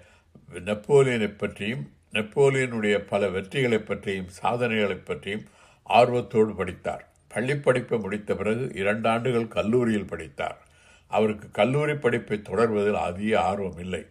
நெப்போலியனை 0.54 1.38
பற்றியும் 1.38 1.92
நெப்போலியனுடைய 2.14 2.98
பல 2.98 3.30
வெற்றிகளைப் 3.30 3.88
பற்றியும் 3.88 4.30
சாதனைகளைப் 4.44 5.06
பற்றியும் 5.06 5.46
ஆர்வத்தோடு 5.84 6.56
படித்தார். 6.56 7.08
பள்ளிப்படிப்பை 7.34 8.00
முடித்த 8.00 8.36
பிறகு 8.36 8.72
இரண்டு 8.76 9.10
ஆண்டுகள் 9.10 9.48
கல்லூரியில் 9.48 10.08
படித்தார். 10.08 10.58
அவருக்கு 11.08 11.52
கல்லூரி 11.52 11.96
படிப்பை 11.96 12.38
தொடர்வதில் 12.38 12.94
அதிக 12.94 13.42
ஆர்வம் 13.42 13.80
இல்லை. 13.80 14.08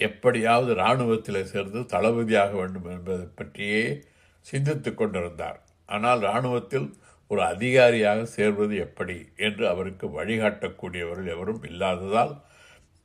எப்படியாவது 0.00 0.74
இராணுவத்தில் 0.74 1.44
சேர்ந்து 1.44 1.80
தளபதியாக 1.86 2.52
வேண்டும் 2.56 2.90
என்பதை 2.90 3.26
பற்றியே 3.34 4.04
சிந்தித்து 4.40 4.94
கொண்டிருந்தார். 4.94 5.60
ஆனால் 5.86 6.20
இராணுவத்தில் 6.20 6.88
ஒரு 7.26 7.42
அதிகாரியாக 7.42 8.24
சேர்வது 8.24 8.76
எப்படி 8.76 9.28
என்று 9.36 9.68
அவருக்கு 9.68 10.06
வழிகாட்டக்கூடியவர்கள் 10.08 11.32
எவரும் 11.36 11.62
இல்லாததால் 11.62 12.34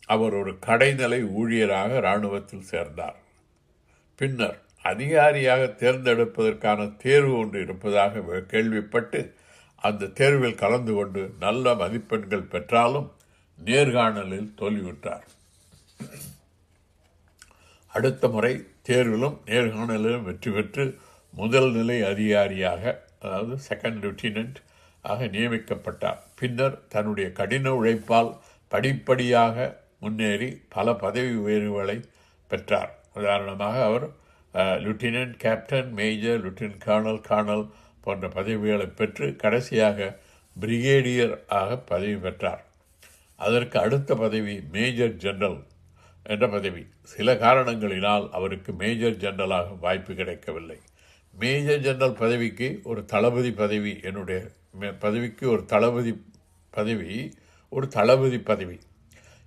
அவர் 0.05 0.33
ஒரு 0.33 0.51
கடைநிலை 0.65 1.19
ஊழியராக 1.39 1.91
இராணுவத்தில் 1.97 2.69
சேர்ந்தார். 2.71 3.17
பின்னர் 4.15 4.57
அதிகாரியாக 4.83 5.63
தேர்ந்தெடுப்பதற்கான 5.65 6.95
தேர்வு 6.97 7.37
ஒன்று 7.37 7.61
இருப்பதாக 7.61 8.41
கேள்விப்பட்டு 8.53 9.35
அந்த 9.75 10.05
தேர்வில் 10.05 10.55
கலந்து 10.55 10.93
கொண்டு 10.93 11.31
நல்ல 11.39 11.73
மதிப்பெண்கள் 11.73 12.49
பெற்றாலும் 12.53 13.11
நேர்காணலில் 13.59 14.49
தோல்வியுற்றார். 14.57 15.27
அடுத்த 17.93 18.27
முறை 18.27 18.53
தேர்விலும் 18.87 19.37
நேர்காணலிலும் 19.49 20.25
வெற்றி 20.29 20.51
பெற்று 20.51 20.85
முதல் 21.33 21.71
நிலை 21.71 21.97
அதிகாரியாக 22.11 22.83
அதாவது 23.23 23.55
செகண்ட் 23.69 23.99
லெப்டினன்ட் 24.05 24.59
ஆக 25.01 25.25
நியமிக்கப்பட்டார். 25.35 26.19
பின்னர் 26.39 26.75
தன்னுடைய 26.87 27.27
கடின 27.39 27.73
உழைப்பால் 27.79 28.31
படிப்படியாக 28.71 29.67
முன்னேறி 30.03 30.49
பல 30.75 30.93
பதவி 31.03 31.35
உயர்வுகளை 31.45 31.97
பெற்றார். 32.51 32.91
உதாரணமாக 33.19 33.77
அவர் 33.83 34.07
lieutenant 34.85 35.35
captain 35.43 35.89
major 35.99 36.39
lieutenant 36.45 36.83
colonel 36.87 37.21
colonel 37.29 37.65
போன்ற 38.03 38.27
பதவிகளை 38.37 38.87
பெற்று 38.99 39.27
கடைசியாக 39.43 40.09
பிரிகேடியர் 40.55 41.35
ஆக 41.59 41.77
பதவி 41.91 42.17
பெற்றார். 42.25 42.63
அதற்கு 43.39 43.77
அடுத்த 43.85 44.15
பதவி 44.23 44.55
மேஜர் 44.75 45.15
ஜெனரல் 45.25 45.59
என்ற 46.23 46.47
பதவி. 46.47 46.85
சில 47.03 47.33
காரணங்களினால் 47.33 48.29
அவருக்கு 48.29 48.73
மேஜர் 48.73 49.17
ஜெனரலாக 49.17 49.79
வாய்ப்பு 49.79 50.13
கிடைக்கவில்லை. 50.13 50.77
மேஜர் 51.39 51.79
ஜெனரல் 51.79 52.13
பதவிக்கு 52.13 52.79
ஒரு 52.83 53.05
தளபதி 53.05 53.51
பதவி 53.51 53.99
என்னுடைய 54.01 54.47
மே- 54.79 54.99
பதவிக்கு 54.99 55.49
ஒரு 55.49 55.65
தளபதி 55.65 56.23
பதவி 56.69 57.33
ஒரு 57.69 57.87
தளபதி 57.87 58.39
பதவி. 58.39 58.79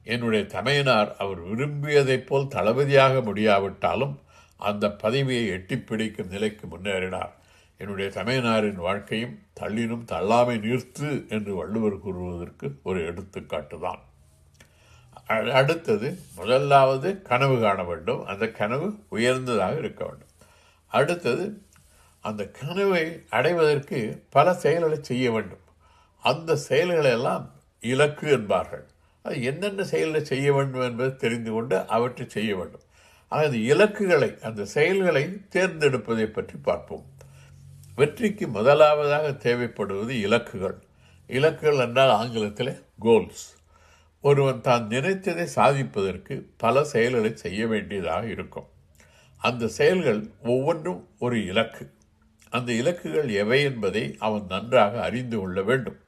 என்னுடைய 0.05 0.45
தமையனார் 0.45 1.17
அவர் 1.17 1.45
விரும்பியதைப் 1.45 2.27
போல் 2.27 2.49
தளபதியாக 2.49 3.21
முடியாவிட்டாலும் 3.21 4.21
அந்த 4.57 4.91
பதவியை 4.91 5.47
எட்டி 5.47 5.79
பிடிக்கும் 5.79 6.29
நிலைக்கு 6.29 6.67
முன்னேறினார். 6.67 7.31
என்னுடைய 7.79 8.11
தமையனாரின் 8.15 8.75
வாழ்க்கையும் 8.75 9.39
தள்ளினும் 9.61 10.05
தள்ளாமை 10.05 10.59
நிறுத்து 10.59 11.29
என்று 11.29 11.55
வள்ளுவர் 11.55 11.99
கூறுவதற்கு 11.99 12.79
ஒரு 12.83 13.05
எடுத்துக்காட்டு 13.05 13.79
தான் 13.79 14.03
அடுத்தது 15.27 16.19
முதலாவது 16.37 17.23
கனவு 17.23 17.61
காண 17.61 17.85
வேண்டும். 17.85 18.25
அந்த 18.25 18.49
கனவு 18.49 18.95
உயர்ந்ததாக 19.09 19.79
இருக்க 19.79 20.05
வேண்டும். 20.05 20.29
அடுத்தது 20.87 21.63
அந்த 22.21 22.49
கனவை 22.49 23.23
அடைவதற்கு 23.29 24.23
பல 24.31 24.55
செயல்களை 24.55 24.99
செய்ய 25.01 25.31
வேண்டும். 25.31 25.59
அந்த 26.21 26.57
செயல்களை 26.57 27.11
எல்லாம் 27.11 27.53
இலக்கு 27.81 28.31
என்பார்கள். 28.31 28.85
அது 29.23 29.43
என்னென்ன 29.43 29.85
செயல்களை 29.85 30.25
செய்ய 30.25 30.53
வேண்டும் 30.53 30.81
என்பதை 30.81 31.17
தெரிந்து 31.17 31.53
கொண்டு 31.53 31.79
அவற்றை 31.79 32.29
செய்ய 32.29 32.57
வேண்டும். 32.57 32.81
ஆக 33.29 33.45
அந்த 33.45 33.57
இலக்குகளை 33.57 34.39
அந்த 34.43 34.65
செயல்களை 34.65 35.41
தேர்ந்தெடுப்பதை 35.51 36.25
பற்றி 36.25 36.55
பார்ப்போம். 36.63 37.05
வெற்றிக்கு 37.97 38.49
முதலாவதாக 38.49 39.29
தேவைப்படுவது 39.29 40.11
இலக்குகள். 40.11 40.79
இலக்குகள் 41.29 41.79
என்றால் 41.79 42.09
ஆங்கிலத்தில் 42.09 42.85
கோல்ஸ் 42.99 43.62
ஒருவன் 44.23 44.61
தான் 44.61 44.85
நினைத்ததை 44.89 45.47
சாதிப்பதற்கு 45.57 46.35
பல 46.57 46.85
செயல்களை 46.85 47.31
செய்ய 47.37 47.67
வேண்டியதாக 47.67 48.27
இருக்கும். 48.27 48.69
அந்த 49.41 49.69
செயல்கள் 49.69 50.21
ஒவ்வொன்றும் 50.43 51.09
ஒரு 51.19 51.47
இலக்கு. 51.47 51.85
அந்த 52.51 52.73
இலக்குகள் 52.73 53.31
எவை 53.33 53.59
என்பதை 53.63 54.17
அவன் 54.19 54.47
நன்றாக 54.49 55.03
அறிந்து 55.03 55.37
கொள்ள 55.41 55.63
வேண்டும். 55.63 55.99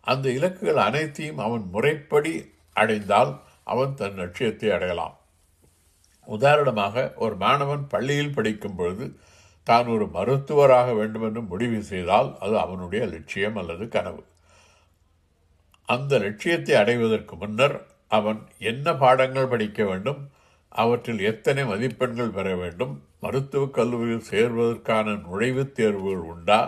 அந்த 0.00 0.28
இலக்குகள் 0.28 0.80
அனைத்தையும் 0.88 1.38
அவன் 1.38 1.64
முறைப்படி 1.72 2.32
அடைந்தால் 2.72 3.32
அவன் 3.64 3.94
தன் 3.94 4.14
லட்சியத்தை 4.14 4.70
அடையலாம். 4.70 5.16
உதாரணமாக 6.26 7.12
ஒரு 7.16 7.36
மாணவன் 7.36 7.84
பள்ளியில் 7.86 8.34
படிக்கும் 8.34 8.76
பொழுது 8.76 9.06
தான் 9.66 9.86
ஒரு 9.86 10.06
மருத்துவராக 10.06 10.88
வேண்டுமென்று 10.94 11.40
முடிவு 11.42 11.82
செய்தால் 11.82 12.30
அது 12.38 12.58
அவனுடைய 12.58 13.06
லட்சியம் 13.06 13.56
அல்லது 13.56 13.88
கனவு. 13.88 14.22
அந்த 15.88 16.18
லட்சியத்தை 16.18 16.74
அடைவதற்கு 16.74 17.36
முன்னர் 17.36 17.76
அவன் 18.08 18.40
என்ன 18.58 18.94
பாடங்கள் 18.94 19.48
படிக்க 19.48 19.84
வேண்டும் 19.84 20.20
அவற்றில் 20.72 21.20
எத்தனை 21.20 21.64
மதிப்பெண்கள் 21.64 22.30
பெற 22.30 22.56
வேண்டும் 22.56 22.94
மருத்துவக் 23.20 23.74
கல்லூரியில் 23.74 24.28
சேர்வதற்கான 24.30 25.14
நுழைவுத் 25.26 25.72
தேர்வுகள் 25.72 26.24
உண்டா 26.32 26.60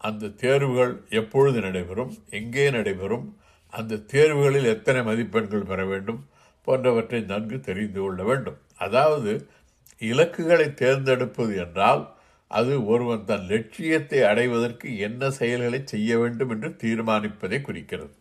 அந்த 0.00 0.28
தேர்வுகள் 0.28 0.92
எப்பொழுது 1.10 1.60
நடைபெறும் 1.60 2.12
எங்கே 2.30 2.70
நடைபெறும் 2.70 3.26
அந்த 3.72 4.02
தேர்வுகளில் 4.12 4.64
எத்தனை 4.64 5.00
மதிப்பெண்கள் 5.02 5.62
பெற 5.62 5.80
வேண்டும் 5.84 6.20
போன்றவற்றை 6.66 7.20
நன்கு 7.22 7.60
தெரிந்து 7.60 8.00
கொள்ள 8.00 8.22
வேண்டும். 8.22 8.58
அதாவது 8.76 9.32
இலக்குகளை 10.00 10.74
தேர்ந்தெடுப்பது 10.74 11.56
என்றால் 11.56 12.02
அது 12.50 12.84
ஒருவன் 12.84 13.24
தன் 13.24 13.46
லட்சியத்தை 13.46 14.20
அடைவதற்கு 14.22 14.98
என்ன 14.98 15.30
செயல்களை 15.30 15.80
செய்ய 15.84 16.18
வேண்டும் 16.18 16.50
என்று 16.50 16.68
தீர்மானிப்பதை 16.82 17.60
குறிக்கிறது. 17.60 18.14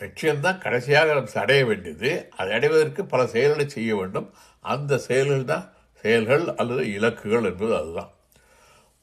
லட்சியம்தான் 0.00 0.58
கடைசியாக 0.58 1.14
நாம் 1.14 1.32
அடைய 1.34 1.64
வேண்டியது. 1.64 2.28
அதை 2.36 2.52
அடைவதற்கு 2.52 3.04
பல 3.04 3.26
செயல்களை 3.26 3.68
செய்ய 3.68 3.96
வேண்டும். 3.96 4.32
அந்த 4.60 4.98
செயல்கள் 4.98 5.44
தான் 5.44 5.72
செயல்கள் 5.92 6.54
அல்லது 6.54 6.84
இலக்குகள் 6.98 7.44
என்பது 7.44 7.76
அதுதான். 7.76 8.12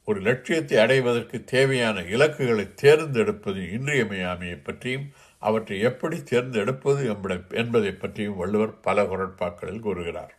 ஒரு 0.06 0.20
லட்சியத்தை 0.22 0.78
அடைவதற்கு 0.78 1.44
தேவையான 1.44 2.02
இலக்குகளை 2.02 2.74
தேர்ந்தெடுப்பது 2.74 3.62
இன்றியமையாமையை 3.62 4.64
பற்றியும் 4.64 5.08
அவற்றை 5.40 5.80
எப்படி 5.80 6.24
தேர்ந்தெடுப்பது 6.24 7.08
என்பதை 7.08 7.38
என்பதை 7.52 7.92
பற்றியும் 7.92 8.38
வள்ளுவர் 8.38 8.80
பல 8.80 9.04
குரட்பாக்களில் 9.04 9.80
கூறுகிறார். 9.80 10.34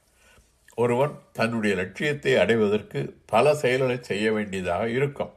ஒருவன் 0.74 1.14
தன்னுடைய 1.32 1.76
லட்சியத்தை 1.76 2.36
அடைவதற்கு 2.36 3.00
பல 3.26 3.54
செயல்களை 3.54 3.98
செய்ய 4.00 4.32
வேண்டியதாக 4.32 4.88
இருக்கும். 4.88 5.32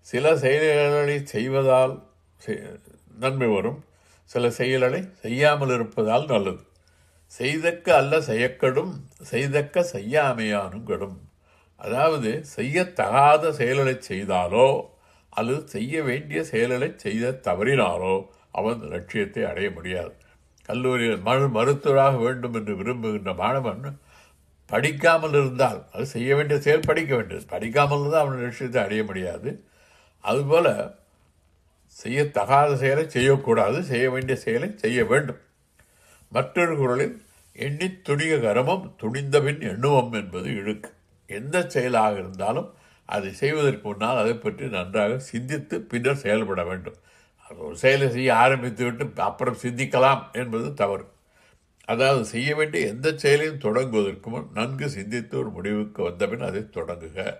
சில 0.00 0.36
செயல்களை 0.36 1.26
செய்வதால் 1.26 1.94
நன்மை 3.18 3.48
வரும். 3.48 3.84
சில 4.30 4.50
செயல்களை 4.58 5.00
செய்யாமல் 5.24 5.72
இருப்பதால் 5.76 6.26
நல்லது. 6.32 6.62
செய்தக்க 7.32 7.86
அல்ல 8.00 8.14
செய்யக்கடும் 8.30 8.92
செய்தக்க 9.30 9.84
செய்யாமையானும் 9.94 10.86
கெடும். 10.90 11.16
அதாவது 11.80 12.30
செய்யத்தகாத 12.56 13.52
செயல்களை 13.60 13.94
செய்தாலோ 14.10 14.68
அல்லது 15.32 15.62
செய்ய 15.74 16.02
வேண்டிய 16.08 16.40
செயல்களை 16.50 16.88
செய்த 17.04 17.32
தவறினாலோ 17.46 18.14
அவன் 18.58 18.80
லட்சியத்தை 18.92 19.42
அடைய 19.50 19.68
முடியாது. 19.76 20.14
கல்லூரியில் 20.68 21.24
மறு 21.28 21.46
மருத்துவராக 21.56 22.14
வேண்டும் 22.26 22.56
என்று 22.58 22.74
விரும்புகின்ற 22.80 23.32
மாணவன் 23.42 23.82
படிக்காமல் 24.70 25.34
இருந்தால் 25.38 25.80
அது 25.94 26.04
செய்ய 26.12 26.30
வேண்டிய 26.36 26.58
செயல் 26.66 26.88
படிக்க 26.90 27.10
வேண்டியது. 27.16 27.44
படிக்காமல் 27.54 28.00
இருந்தால் 28.00 28.24
அவன் 28.24 28.44
லட்சியத்தை 28.44 28.80
அடைய 28.84 29.02
முடியாது. 29.10 29.50
அதுபோல் 30.24 30.70
செய்யத்தகாத 32.02 32.74
செயலை 32.74 33.08
செய்யக்கூடாது. 33.08 33.82
செய்ய 33.82 34.10
வேண்டிய 34.10 34.36
செயலை 34.36 34.72
செய்ய 34.76 35.04
வேண்டும். 35.04 35.36
மற்றொரு 36.30 36.76
குரலில் 36.76 37.22
எண்ணித் 37.52 38.08
துணிக 38.08 38.38
கரமம் 38.40 38.90
துணிந்தபின் 39.02 39.60
எண்ணுவம் 39.60 40.12
என்பது 40.12 40.54
இழுக்கு. 40.54 40.90
எந்த 41.26 41.64
செயலாக 41.68 42.18
இருந்தாலும் 42.18 42.74
அதை 43.06 43.32
செய்வதற்கு 43.32 43.88
முன்னால் 43.88 44.16
அதை 44.16 44.34
பற்றி 44.34 44.68
நன்றாக 44.68 45.18
சிந்தித்து 45.18 45.80
பின்னர் 45.80 46.16
செயல்பட 46.16 46.64
வேண்டும். 46.64 46.94
அது 47.48 47.58
ஒரு 47.58 47.76
செயலை 47.76 48.10
செய்ய 48.10 48.36
ஆரம்பித்து 48.36 48.84
விட்டு 48.84 49.22
அப்புறம் 49.22 49.56
சிந்திக்கலாம் 49.62 50.22
என்பது 50.32 50.74
தவறு. 50.74 51.04
அதாவது 51.84 52.24
செய்ய 52.24 52.56
வேண்டிய 52.56 52.86
எந்த 52.86 53.12
செயலையும் 53.16 53.58
தொடங்குவதற்கு 53.58 54.26
முன் 54.26 54.48
நன்கு 54.54 54.88
சிந்தித்து 54.88 55.38
ஒரு 55.38 55.50
முடிவுக்கு 55.50 56.02
வந்தபின் 56.02 56.40
அதை 56.40 56.60
தொடங்குக. 56.60 57.36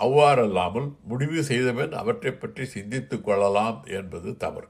அவ்வாறல்லாமல் 0.00 0.94
முடிவு 1.02 1.44
செய்தபின் 1.44 1.92
அவற்றை 1.92 2.32
பற்றி 2.32 2.64
சிந்தித்துக் 2.64 3.24
கொள்ளலாம் 3.24 3.84
என்பது 3.88 4.36
தவறு. 4.36 4.68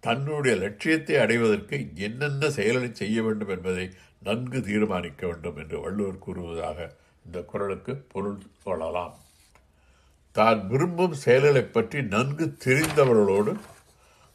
தன்னுடைய 0.00 0.56
லட்சியத்தை 0.56 1.16
அடைவதற்கு 1.16 1.90
என்னென்ன 1.94 2.50
செயல்களை 2.50 2.90
செய்ய 2.92 3.22
வேண்டும் 3.22 3.48
என்பதை 3.48 3.90
நன்கு 4.22 4.62
தீர்மானிக்க 4.62 5.26
வேண்டும் 5.26 5.56
என்று 5.56 5.80
வள்ளுவர் 5.80 6.18
கூறுவதாக 6.18 6.94
இந்த 7.26 7.40
குரலுக்கு 7.40 8.04
பொருள் 8.12 8.38
கொள்ளலாம். 8.64 9.14
தான் 10.32 10.66
விரும்பும் 10.66 11.14
செயல்களைப் 11.14 11.72
பற்றி 11.72 12.02
நன்கு 12.02 12.56
தெரிந்தவர்களோடு 12.64 13.56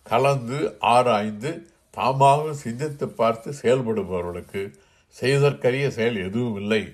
கலந்து 0.04 0.76
ஆராய்ந்து 0.80 1.70
தாமாக 1.96 2.52
சிந்தித்து 2.52 3.10
பார்த்து 3.10 3.54
செயல்படுபவர்களுக்கு 3.62 4.74
செய்தற்கரிய 5.22 5.88
செயல் 5.88 6.16
எதுவும் 6.16 6.56
இல்லை 6.56 6.94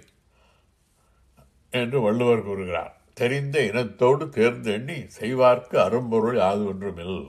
என்று 1.71 2.01
வள்ளுவர் 2.01 2.43
கூறுகிறார். 2.43 2.94
தெரிந்த 3.19 3.58
இனத்தோடு 3.69 4.25
தேர்ந்து 4.38 4.71
எண்ணி 4.78 4.97
செய்வார்க்கு 5.19 5.75
அரும்பொருள் 5.86 6.38
யாது 6.43 6.63
ஒன்றுமில். 6.71 7.19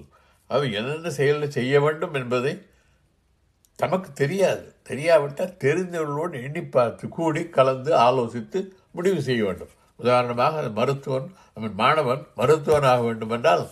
அவன் 0.51 0.73
என்னென்ன 0.73 1.11
செயலில் 1.11 1.55
செய்ய 1.59 1.81
வேண்டும் 1.81 2.15
என்பதை 2.15 2.55
தமக்கு 3.79 4.11
தெரியாது. 4.13 4.65
தெரியாவிட்டால் 4.91 5.57
தெரிந்தவர்களோடு 5.65 6.37
எண்ணி 6.47 6.63
பார்த்து 6.77 7.05
கூடி 7.17 7.43
கலந்து 7.57 7.93
ஆலோசித்து 8.07 8.61
முடிவு 8.93 9.21
செய்ய 9.23 9.45
வேண்டும். 9.45 9.73
உதாரணமாக 10.01 10.59
அந்த 10.63 10.73
மருத்துவன் 10.81 11.29
அவன் 11.55 11.75
மாணவன் 11.83 12.23
மருத்துவனாக 12.37 13.05
வேண்டுமென்றால் 13.05 13.65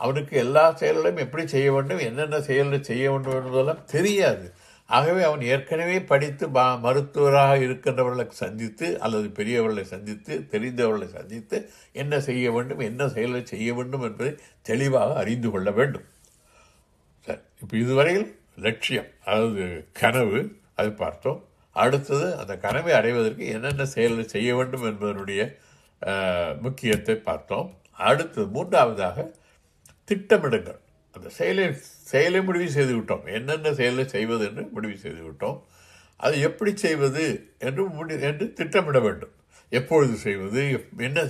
அவனுக்கு 0.00 0.34
எல்லா 0.44 0.64
செயல்களையும் 0.80 1.22
எப்படி 1.24 1.44
செய்ய 1.46 1.68
வேண்டும் 1.72 2.04
என்னென்ன 2.08 2.40
செயலில் 2.40 2.86
செய்ய 2.90 3.04
வேண்டும் 3.10 3.36
என்பதெல்லாம் 3.38 3.82
தெரியாது. 3.94 4.46
ஆகவே 4.86 5.22
அவன் 5.22 5.40
ஏற்கனவே 5.40 6.02
படித்து 6.02 6.48
பா- 6.48 6.80
மருத்துவராக 6.80 7.58
இருக்கின்றவர்களை 7.58 8.28
சந்தித்து 8.28 9.00
அல்லது 9.00 9.28
பெரியவர்களை 9.28 9.82
சந்தித்து 9.82 10.46
தெரிந்தவர்களை 10.50 11.06
சந்தித்து 11.06 11.70
என்ன 11.92 12.20
செய்ய 12.20 12.52
வேண்டும் 12.52 12.78
என்ன 12.78 13.08
செயலை 13.08 13.46
செய்ய 13.46 13.74
வேண்டும் 13.74 14.02
என்பதை 14.02 14.36
தெளிவாக 14.62 15.14
அறிந்து 15.14 15.50
கொள்ள 15.50 15.70
வேண்டும். 15.70 16.04
சரி 17.20 17.38
இப்போ 17.60 17.76
இதுவரையில் 17.76 18.40
லட்சியம் 18.56 19.06
அதாவது 19.24 19.86
கனவு 19.92 20.56
அது 20.74 20.92
பார்த்தோம். 20.92 21.44
அடுத்தது 21.70 22.36
அந்த 22.36 22.56
கனவை 22.56 22.92
அடைவதற்கு 22.92 23.46
என்னென்ன 23.46 23.84
செயல்களை 23.86 24.28
செய்ய 24.28 24.56
வேண்டும் 24.56 24.84
என்பதனுடைய 24.84 25.54
முக்கியத்தை 26.60 27.14
பார்த்தோம். 27.14 27.78
அடுத்தது 27.90 28.46
மூன்றாவதாக 28.46 29.30
திட்டமிடுங்கள். 30.08 30.78
அந்த 31.12 31.28
செயலை 31.28 31.76
செயலை 32.04 32.42
முடிவு 32.42 32.70
செய்து 32.70 32.96
விட்டோம் 32.96 33.32
என்னென்ன 33.32 33.74
செயலை 33.74 34.08
செய்வது 34.08 34.46
என்று 34.46 34.68
முடிவு 34.72 34.96
செய்து 34.96 35.22
விட்டோம் 35.22 35.62
எப்படி 36.18 36.76
செய்வது 36.76 37.52
என்று 37.58 37.84
முடி 37.84 38.20
என்று 38.20 38.52
திட்டமிட 38.52 39.00
வேண்டும். 39.00 39.32
எப்பொழுது 39.68 40.16
செய்வது 40.16 40.62
எப்- 40.62 41.00
என்ன 41.00 41.22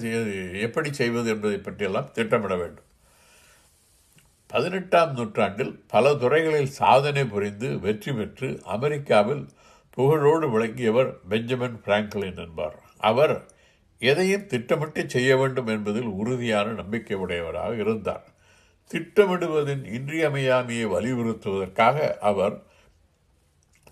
எப்படி 0.59 0.93
செய்வது 0.93 1.31
என்பதை 1.31 1.59
பற்றியெல்லாம் 1.59 2.11
திட்டமிட 2.13 2.57
வேண்டும். 2.57 2.85
பதினெட்டாம் 4.47 5.13
நூற்றாண்டில் 5.13 5.85
பல 5.89 6.15
துறைகளில் 6.15 6.67
சாதனை 6.67 7.25
புரிந்து 7.25 7.81
வெற்றி 7.81 8.13
பெற்று 8.13 8.61
அமெரிக்காவில் 8.65 9.49
புகழோடு 9.97 10.51
விளங்கியவர் 10.51 11.19
பெஞ்சமின் 11.29 11.81
பிராங்க்லின் 11.85 12.37
என்பார். 12.37 12.83
அவர் 12.99 13.47
எதையும் 13.99 14.47
திட்டமிட்டு 14.47 15.09
செய்ய 15.09 15.37
வேண்டும் 15.37 15.67
என்பதில் 15.67 16.07
உறுதியான 16.07 16.73
நம்பிக்கை 16.73 17.17
உடையவராக 17.17 17.75
இருந்தார். 17.75 18.33
திட்டமிடுவதின் 18.93 19.85
இன்றியமையாமையை 19.85 20.87
வலியுறுத்துவதற்காக 20.87 22.19
அவர் 22.19 22.63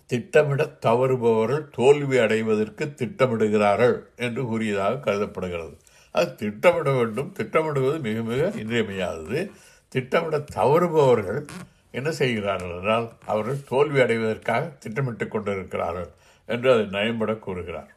திட்டமிடத் 0.05 0.85
தவறுபவர்கள் 0.85 1.69
தோல்வி 1.71 2.17
அடைவதற்கு 2.17 2.85
திட்டமிடுகிறார்கள் 2.85 4.15
என்று 4.15 4.45
கூறியதாக 4.45 4.99
கருதப்படுகிறது. 4.99 5.77
அது 6.11 6.35
திட்டமிட 6.35 6.91
வேண்டும். 6.91 7.33
திட்டமிடுவது 7.39 7.99
மிக 7.99 8.21
மிக 8.21 8.51
இன்றியமையாதது. 8.55 9.51
திட்டமிட 9.89 10.37
தவறுபவர்கள் 10.37 11.47
என்ன 11.91 12.11
செய்கிறார்கள் 12.11 12.69
என்றால் 12.69 13.11
அவர்கள் 13.25 13.63
தோல்வி 13.63 14.01
அடைவதற்காக 14.01 14.77
திட்டமிட்டுக் 14.79 15.31
கொண்டிருக்கிறார்கள் 15.31 16.09
என்று 16.45 16.71
அதை 16.73 16.85
நயம்பட 16.85 17.39
கூறுகிறார். 17.39 17.93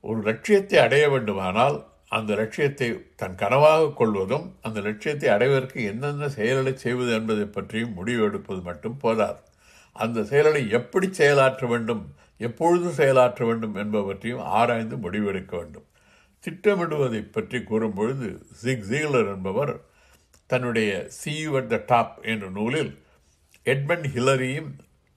ஒரு 0.00 0.20
லட்சியத்தை 0.20 0.78
அடைய 0.78 1.08
வேண்டுமானால் 1.08 1.89
அந்த 2.16 2.30
லட்சியத்தை 2.34 2.88
தன் 3.16 3.36
கனவாக 3.42 3.92
கொள்வதும் 3.94 4.46
அந்த 4.62 4.78
லட்சியத்தை 4.80 5.28
அடைவதற்கு 5.34 5.78
என்னென்ன 5.84 6.28
செயல்களை 6.28 6.72
செய்வது 6.76 7.12
என்பதை 7.12 7.44
பற்றியும் 7.46 7.96
முடிவு 7.98 8.22
எடுப்பது 8.28 8.60
மட்டும் 8.60 8.96
போதாது. 8.96 9.40
அந்த 9.96 10.24
செயல்களை 10.30 10.62
எப்படி 10.78 11.08
செயலாற்ற 11.12 11.66
வேண்டும் 11.66 12.02
எப்பொழுது 12.48 12.88
செயலாற்ற 12.90 13.40
வேண்டும் 13.44 13.74
என்பவற்றையும் 13.74 14.44
ஆராய்ந்து 14.58 14.96
முடிவெடுக்க 14.96 15.52
வேண்டும். 15.56 15.86
திட்டமிடுவதை 16.44 17.22
பற்றி 17.32 17.58
கூறும்பொழுது 17.58 18.28
ஜிக் 18.62 18.86
ஜீலர் 18.90 19.30
என்பவர் 19.34 19.72
தன்னுடைய 20.46 20.90
see 21.18 21.32
you 21.40 21.50
at 21.56 21.72
the 21.72 21.78
top 21.86 22.14
என்ற 22.22 22.46
நூலில் 22.50 22.92
எட்மண்ட் 23.66 24.06
ஹிலரியும் 24.14 24.70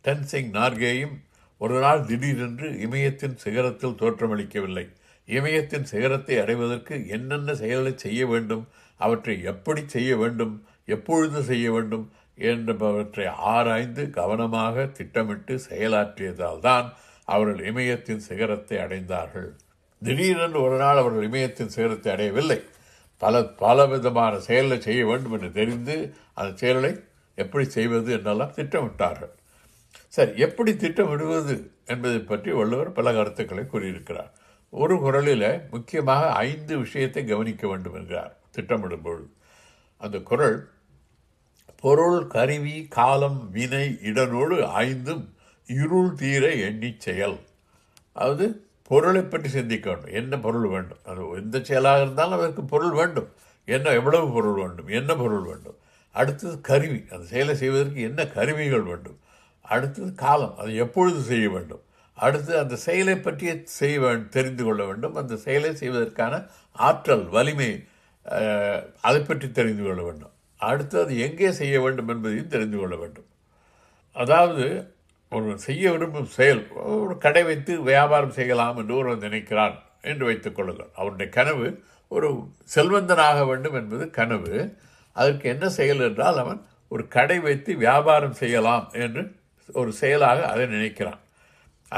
டென்சிங் 0.06 0.50
நார்கேயும் 0.60 1.16
ஒரு 1.62 1.80
நாள் 1.80 2.02
திடீரென்று 2.06 2.68
இமயத்தின் 2.86 3.38
சிகரத்தில் 3.44 4.00
தோற்றமளிக்கவில்லை. 4.02 4.86
இமயத்தின் 5.28 5.90
சிகரத்தை 5.92 6.36
அடைவதற்கு 6.44 6.96
என்னென்ன 7.08 7.56
செயல்களை 7.62 7.94
செய்ய 8.06 8.26
வேண்டும் 8.26 8.66
அவற்றை 9.00 9.36
எப்படி 9.52 9.82
செய்ய 9.88 10.12
வேண்டும் 10.18 10.56
எப்பொழுது 10.86 11.40
செய்ய 11.44 11.68
வேண்டும் 11.72 12.06
என்பவற்றை 12.50 13.26
ஆராய்ந்து 13.54 14.04
கவனமாக 14.10 14.86
திட்டமிட்டு 14.98 15.54
செயலாற்றியதால் 15.70 16.64
தான் 16.68 16.88
அவர்கள் 17.28 17.62
இமயத்தின் 17.72 18.24
சிகரத்தை 18.28 18.78
அடைந்தார்கள். 18.86 19.50
திடீரென்று 20.02 20.60
ஒரு 20.62 20.78
நாள் 20.84 21.02
அவர்கள் 21.02 21.28
இமயத்தின் 21.30 21.74
சிகரத்தை 21.76 22.10
அடையவில்லை. 22.16 22.60
பல 23.22 23.44
பல 23.64 23.86
விதமான 23.86 24.34
செயலை 24.48 24.78
செய்ய 24.88 25.02
வேண்டும் 25.06 25.36
என்று 25.38 25.50
தெரிந்து 25.60 25.96
அந்த 26.34 26.52
செயலை 26.62 26.92
எப்படி 27.38 27.66
செய்வது 27.78 28.10
என்றெல்லாம் 28.18 28.56
திட்டமிட்டார்கள். 28.58 29.34
சரி 30.14 30.32
எப்படி 30.46 30.72
திட்டமிடுவது 30.84 31.56
என்பதை 31.86 32.20
பற்றி 32.32 32.52
வள்ளுவர் 32.52 32.98
பல 32.98 33.14
கருத்துக்களை 33.14 33.64
கூறியிருக்கிறார். 33.66 34.32
ஒரு 34.74 34.96
குரலில் 35.00 35.50
முக்கியமாக 35.72 36.32
ஐந்து 36.32 36.74
விஷயத்தை 36.78 37.22
கவனிக்க 37.26 37.64
வேண்டும் 37.68 37.96
என்கிறார் 37.96 38.34
திட்டமிடும்பொழுது 38.56 39.28
அந்த 39.98 40.18
குரல் 40.20 40.58
பொருள் 41.84 42.28
கருவி 42.28 42.88
காலம் 42.88 43.40
வினை 43.52 43.86
இடனோடு 44.04 44.58
ஐந்தும் 44.84 45.24
இருள் 45.68 46.14
தீர 46.14 46.44
எண்ணி 46.68 46.96
செயல். 46.98 47.38
அதாவது 48.14 48.46
பொருளை 48.84 49.22
பற்றி 49.24 49.50
சிந்திக்க 49.50 49.86
வேண்டும். 49.90 50.14
என்ன 50.14 50.40
பொருள் 50.40 50.68
வேண்டும்? 50.68 51.02
அது 51.06 51.22
எந்த 51.36 51.60
செயலாக 51.64 52.02
இருந்தாலும் 52.02 52.38
அதற்கு 52.40 52.64
பொருள் 52.64 52.92
வேண்டும். 52.92 53.30
என்ன 53.68 53.90
எவ்வளவு 53.90 54.28
பொருள் 54.32 54.54
வேண்டும்? 54.54 54.88
என்ன 54.88 55.12
பொருள் 55.16 55.42
வேண்டும்? 55.42 55.78
அடுத்தது 56.16 56.62
கருவி. 56.62 57.00
அந்த 57.12 57.26
செயலை 57.26 57.56
செய்வதற்கு 57.56 58.02
என்ன 58.02 58.28
கருவிகள் 58.28 58.82
வேண்டும்? 58.82 59.20
அடுத்தது 59.62 60.14
காலம். 60.14 60.58
அதை 60.58 60.76
எப்பொழுது 60.76 61.22
செய்ய 61.22 61.50
வேண்டும்? 61.50 61.84
அடுத்து 62.18 62.54
அந்த 62.62 62.76
செயலை 62.86 63.16
பற்றி 63.18 63.46
செய்ய 63.80 64.14
தெரிந்து 64.36 64.64
கொள்ள 64.68 64.82
வேண்டும். 64.90 65.16
அந்த 65.22 65.36
செயலை 65.46 65.72
செய்வதற்கான 65.82 66.34
ஆற்றல் 66.88 67.26
வலிமை 67.36 67.72
அதை 69.08 69.22
பற்றி 69.22 69.48
தெரிந்து 69.60 69.84
கொள்ள 69.86 70.02
வேண்டும். 70.08 70.34
அடுத்து 70.60 70.96
அது 71.04 71.14
எங்கே 71.28 71.50
செய்ய 71.62 71.76
வேண்டும் 71.86 72.12
என்பதையும் 72.14 72.52
தெரிந்து 72.54 72.78
கொள்ள 72.82 72.96
வேண்டும். 73.04 73.28
அதாவது 74.16 74.66
ஒரு 75.32 75.50
செய்ய 75.66 75.92
விரும்பும் 75.94 76.30
செயல் 76.38 76.62
ஒரு 77.04 77.16
கடை 77.26 77.44
வைத்து 77.48 77.74
வியாபாரம் 77.90 78.36
செய்யலாம் 78.38 78.78
என்று 78.82 78.94
ஒருவன் 79.00 79.26
நினைக்கிறான் 79.28 79.76
என்று 80.12 80.24
வைத்துக் 80.30 80.58
கொள்ளுங்கள். 80.58 80.92
அவருடைய 81.00 81.30
கனவு 81.38 81.68
ஒரு 82.12 82.30
செல்வந்தனாக 82.76 83.40
வேண்டும் 83.52 83.78
என்பது 83.82 84.06
கனவு. 84.20 84.54
அதற்கு 85.16 85.46
என்ன 85.54 85.66
செயல் 85.80 86.06
என்றால் 86.10 86.40
அவன் 86.44 86.62
ஒரு 86.92 87.04
கடை 87.16 87.38
வைத்து 87.48 87.72
வியாபாரம் 87.86 88.40
செய்யலாம் 88.42 88.86
என்று 89.06 89.24
ஒரு 89.82 89.92
செயலாக 90.02 90.40
அதை 90.54 90.66
நினைக்கிறான். 90.76 91.22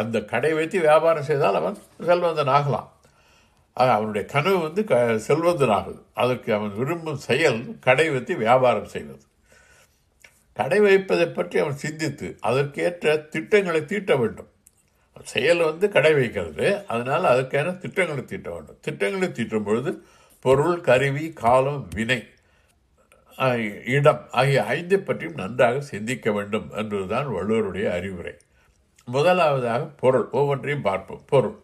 அந்த 0.02 0.18
கடை 0.34 0.52
வைத்து 0.58 0.78
வியாபாரம் 0.88 1.30
செய்தால் 1.30 1.60
அவன் 1.62 1.78
செல்வந்தன் 2.10 2.54
ஆகலாம் 2.58 2.90
ஆக 3.78 3.90
அவனுடைய 3.94 4.24
கனவு 4.34 4.58
வந்து 4.66 4.82
க 4.90 4.96
செல்வந்தனாகுது. 5.28 6.02
அதற்கு 6.22 6.50
அவன் 6.58 6.74
விரும்பும் 6.80 7.24
செயல் 7.30 7.62
கடை 7.88 8.06
வைத்து 8.10 8.34
வியாபாரம் 8.44 8.92
செய்வது. 8.94 9.24
கடை 10.60 10.80
வைப்பதை 10.80 11.26
பற்றி 11.28 11.58
அவன் 11.64 11.82
சிந்தித்து 11.84 12.28
அதற்கேற்ற 12.50 13.16
திட்டங்களை 13.34 13.82
தீட்ட 13.82 14.14
வேண்டும். 14.20 14.50
செயல் 15.34 15.62
வந்து 15.70 15.86
கடை 15.96 16.14
வைக்கிறது. 16.14 16.68
அதனால் 16.94 17.26
அதுக்கான 17.34 17.76
திட்டங்களை 17.84 18.24
தீட்ட 18.24 18.48
வேண்டும். 18.56 18.80
திட்டங்களை 18.82 19.30
தீட்டும் 19.30 19.68
பொழுது 19.68 19.92
பொருள் 20.46 20.80
கருவி 20.88 21.26
காலம் 21.44 21.84
வினை 21.96 22.20
இடம் 23.96 24.24
ஆகிய 24.40 24.60
ஐந்தை 24.76 24.98
பற்றியும் 24.98 25.40
நன்றாக 25.42 25.80
சிந்திக்க 25.92 26.32
வேண்டும் 26.32 26.68
என்பதுதான் 26.82 27.28
வள்ளுவருடைய 27.28 27.88
அறிவுரை. 27.98 28.34
முதலாவதாக 29.06 29.86
பொருள் 29.86 30.30
ஒவ்வொன்றையும் 30.32 30.82
பார்ப்போம். 30.82 31.22
பொருள். 31.26 31.63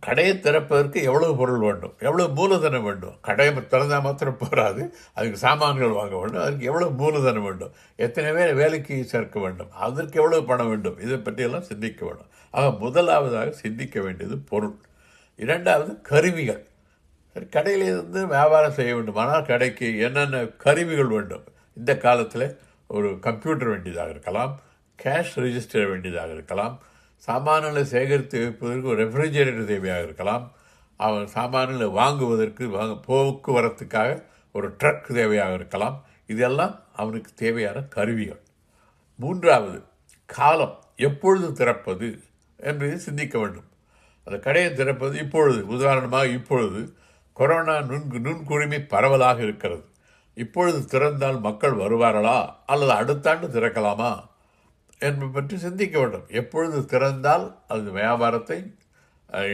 கடையை 0.00 0.40
திறப்பதற்கு 0.40 1.02
எவ்வளவு 1.02 1.36
பொருள் 1.36 1.58
வேண்டும்? 1.58 1.94
எவ்வளவு 1.98 2.34
மூலதனம் 2.34 2.82
வேண்டும்? 2.82 3.16
கடையை 3.20 3.54
திறந்தால் 3.54 4.02
மாத்திரம் 4.02 4.36
போராது 4.36 4.94
அதுக்கு 5.14 5.38
சாமான்கள் 5.38 5.88
வாங்க 5.88 6.16
வேண்டும். 6.16 6.42
அதுக்கு 6.42 6.64
எவ்வளவு 6.64 6.92
மூலதனம் 6.92 7.42
வேண்டும்? 7.42 7.72
எத்தனை 7.96 8.32
பேர் 8.32 8.54
வேலைக்கு 8.54 9.04
சேர்க்க 9.04 9.40
வேண்டும்? 9.40 9.72
அதற்கு 9.72 10.18
எவ்வளவு 10.18 10.46
பணம் 10.46 10.68
வேண்டும்? 10.68 11.00
இதை 11.00 11.16
பற்றியெல்லாம் 11.16 11.62
சிந்திக்க 11.62 12.06
வேண்டும். 12.06 12.26
ஆக 12.50 12.70
முதலாவதாக 12.70 13.50
சிந்திக்க 13.50 14.00
வேண்டியது 14.00 14.38
பொருள். 14.38 14.74
இரண்டாவது 15.36 16.00
கருவிகள். 16.00 16.66
கடையில் 17.50 17.86
இருந்து 17.86 18.26
வியாபாரம் 18.26 18.72
செய்ய 18.72 18.94
வேண்டுமானால் 18.94 19.46
கடைக்கு 19.46 19.98
என்னென்ன 19.98 20.44
கருவிகள் 20.44 21.06
வேண்டும்? 21.06 21.44
இந்த 21.74 21.96
காலத்தில் 21.96 22.58
ஒரு 22.86 23.18
கம்ப்யூட்டர் 23.18 23.68
வேண்டியதாக 23.68 24.10
இருக்கலாம். 24.10 24.60
கேஷ் 25.02 25.34
ரிஜிஸ்டர் 25.34 25.88
வேண்டியதாக 25.88 26.32
இருக்கலாம். 26.32 26.80
சாமான்களை 27.16 27.84
சேகரித்து 27.84 28.42
வைப்பதற்கு 28.42 28.88
ஒரு 28.88 29.10
ரெஃப்ரிஜரேட்டர் 29.10 29.70
தேவையாக 29.70 30.02
இருக்கலாம். 30.02 30.52
அவன் 30.96 31.26
சாமான்களை 31.26 31.86
வாங்குவதற்கு 31.86 32.68
வாங்க 32.68 33.14
போக்குவரத்துக்காக 33.14 34.24
ஒரு 34.52 34.76
ட்ரக் 34.80 35.12
தேவையாக 35.12 35.54
இருக்கலாம். 35.54 36.04
இதெல்லாம் 36.26 36.80
அவனுக்கு 36.96 37.30
தேவையான 37.34 37.80
கருவிகள். 37.80 38.40
மூன்றாவது 39.16 39.82
காலம். 40.26 40.84
எப்பொழுது 40.96 41.52
திறப்பது 41.52 42.22
என்பதை 42.56 42.98
சிந்திக்க 42.98 43.38
வேண்டும். 43.38 43.68
அந்த 44.24 44.38
கடையை 44.38 44.72
திறப்பது 44.72 45.18
இப்பொழுது. 45.18 45.66
உதாரணமாக 45.66 46.26
இப்பொழுது 46.26 46.96
கொரோனா 47.32 47.80
நுண் 47.80 48.10
நுண்குழுமை 48.12 48.88
பரவலாக 48.88 49.42
இருக்கிறது. 49.42 49.84
இப்பொழுது 50.34 50.98
திறந்தால் 50.98 51.40
மக்கள் 51.40 51.72
வருவார்களா? 51.72 52.54
அல்லது 52.66 52.90
அடுத்த 52.90 53.30
ஆண்டு 53.30 53.46
திறக்கலாமா? 53.46 54.28
என்பது 55.06 55.30
பற்றி 55.32 55.56
சிந்திக்க 55.56 55.94
வேண்டும். 55.98 56.26
எப்பொழுது 56.40 56.78
திறந்தால் 56.92 57.46
அது 57.74 57.90
வியாபாரத்தை 57.90 58.58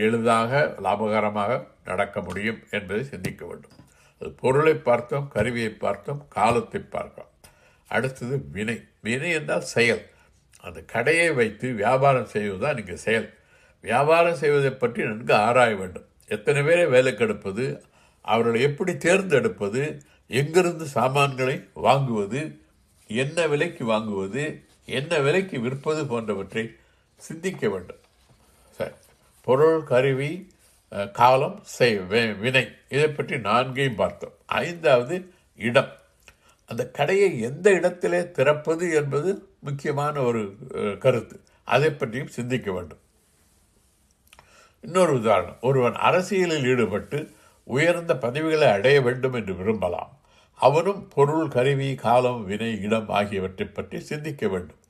எளிதாக 0.05 0.61
லாபகரமாக 0.85 1.53
நடக்க 1.85 2.21
முடியும் 2.21 2.61
என்பதை 2.71 3.03
சிந்திக்க 3.05 3.43
வேண்டும். 3.47 3.75
அது 4.21 4.31
பொருளை 4.43 4.75
பார்த்தோம் 4.89 5.27
கருவியை 5.29 5.73
பார்த்தோம் 5.85 6.21
காலத்தை 6.29 6.81
பார்க்கிறோம். 6.95 7.33
அடுத்தது 7.91 8.37
வினை. 8.55 8.77
வினை 9.01 9.31
என்றால் 9.31 9.67
செயல். 9.75 10.05
அந்த 10.65 10.79
கடையை 10.93 11.29
வைத்து 11.33 11.67
வியாபாரம் 11.83 12.33
செய்வதுதான் 12.35 12.79
இங்கே 12.79 12.97
செயல். 13.07 13.29
வியாபாரம் 13.85 14.41
செய்வதை 14.43 14.73
பற்றி 14.73 15.01
நன்கு 15.03 15.35
ஆராய 15.47 15.73
வேண்டும். 15.75 16.07
எத்தனை 16.37 16.61
பேரை 16.63 16.87
வேலைக்கு 16.95 17.25
எடுப்பது 17.27 17.65
அவர்களை 18.25 18.61
எப்படி 18.69 18.93
தேர்ந்தெடுப்பது 18.97 19.83
எங்கிருந்து 20.41 20.87
சாமான்களை 20.95 21.57
வாங்குவது 21.87 22.41
என்ன 23.11 23.47
விலைக்கு 23.47 23.85
வாங்குவது 23.93 24.45
என்ன 24.87 25.19
விலைக்கு 25.19 25.59
விற்பது 25.59 26.07
போன்றவற்றை 26.07 26.77
சிந்திக்க 27.17 27.69
வேண்டும். 27.69 28.03
சரி. 28.71 28.91
பொருள் 29.43 29.83
கருவி 29.83 30.55
காலம் 31.13 31.61
செய் 31.63 31.99
வினை 32.43 32.69
இதை 32.89 33.09
பற்றி 33.09 33.39
நான்கையும் 33.39 33.95
பார்த்தோம். 33.95 34.33
ஐந்தாவது 34.47 35.33
இடம். 35.57 35.93
அந்த 36.67 36.91
கடையை 36.91 37.41
எந்த 37.41 37.71
இடத்திலே 37.71 38.31
திறப்பது 38.31 38.95
என்பது 38.95 39.49
முக்கியமான 39.59 40.21
ஒரு 40.21 40.57
கருத்து. 40.99 41.41
அதை 41.65 41.91
பற்றியும் 41.91 42.35
சிந்திக்க 42.39 42.73
வேண்டும். 42.73 42.99
இன்னொரு 44.81 45.13
உதாரணம். 45.13 45.59
ஒருவன் 45.61 45.95
அரசியலில் 45.95 46.65
ஈடுபட்டு 46.65 47.31
உயர்ந்த 47.65 48.17
பதவிகளை 48.17 48.69
அடைய 48.69 49.01
வேண்டும் 49.01 49.33
என்று 49.33 49.55
விரும்பலாம். 49.55 50.16
அவனும் 50.61 51.03
பொருள் 51.15 51.53
கருவி 51.55 51.89
காலம் 52.05 52.41
வினை 52.51 52.71
இடம் 52.87 53.09
ஆகியவற்றை 53.19 53.67
பற்றி 53.69 53.99
சிந்திக்க 54.11 54.43
வேண்டும். 54.53 54.81